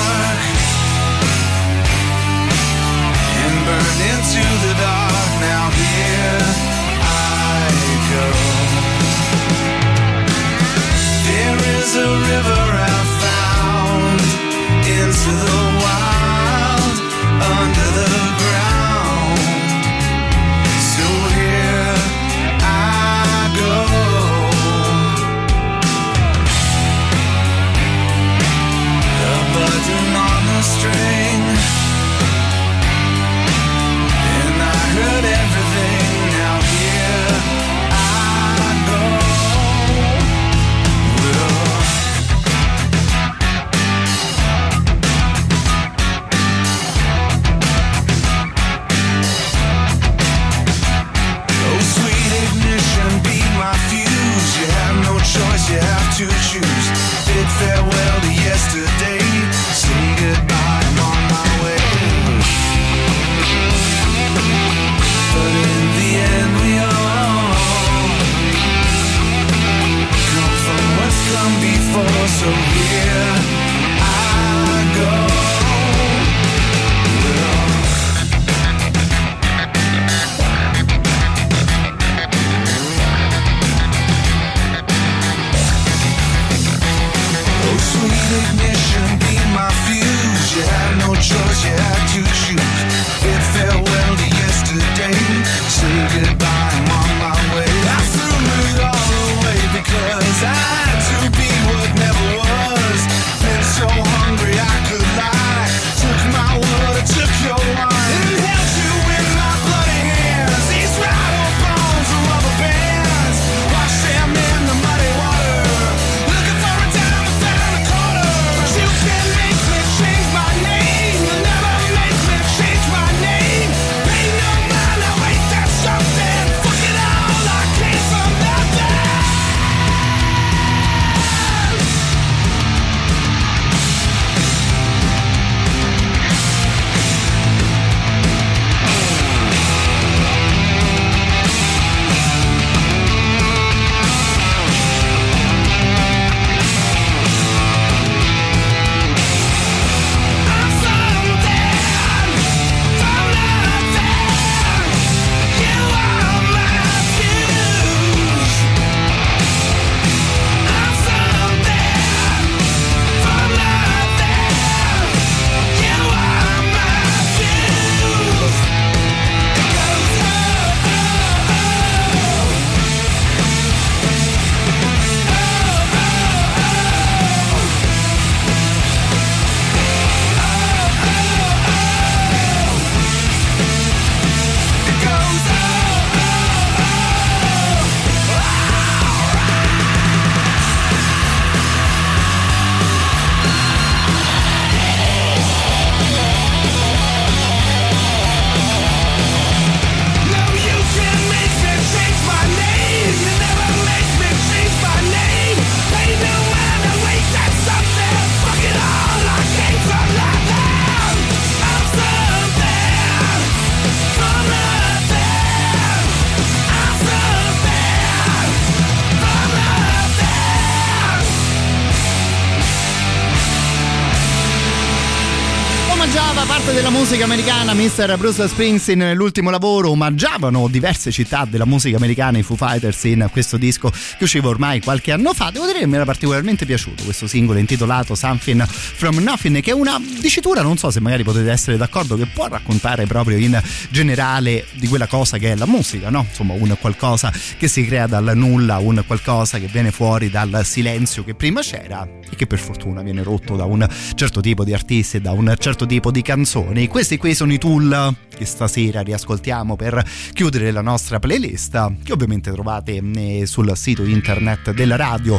[227.14, 228.16] della musica americana, Mr.
[228.18, 233.56] Bruce Springsteen nell'ultimo lavoro omaggiavano diverse città della musica americana, i Foo Fighters in questo
[233.56, 235.50] disco che usciva ormai qualche anno fa.
[235.50, 239.74] Devo dire che mi era particolarmente piaciuto questo singolo intitolato Something from Nothing, che è
[239.74, 244.66] una dicitura, non so se magari potete essere d'accordo, che può raccontare proprio in generale
[244.74, 246.26] di quella cosa che è la musica, no?
[246.28, 251.24] Insomma, un qualcosa che si crea dal nulla, un qualcosa che viene fuori dal silenzio
[251.24, 255.16] che prima c'era e che per fortuna viene rotto da un certo tipo di artisti
[255.16, 256.86] e da un certo tipo di canzoni.
[256.86, 262.52] Questi qui sono i tool che stasera riascoltiamo per chiudere la nostra playlist, che ovviamente
[262.52, 265.38] trovate eh, sul sito internet della radio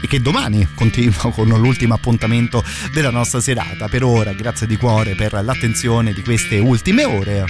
[0.00, 2.62] e che domani continua con l'ultimo appuntamento
[2.92, 3.88] della nostra serata.
[3.88, 7.44] Per ora, grazie di cuore per l'attenzione di queste ultime ore.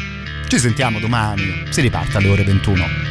[0.48, 3.03] Ci sentiamo domani, si riparte alle ore 21.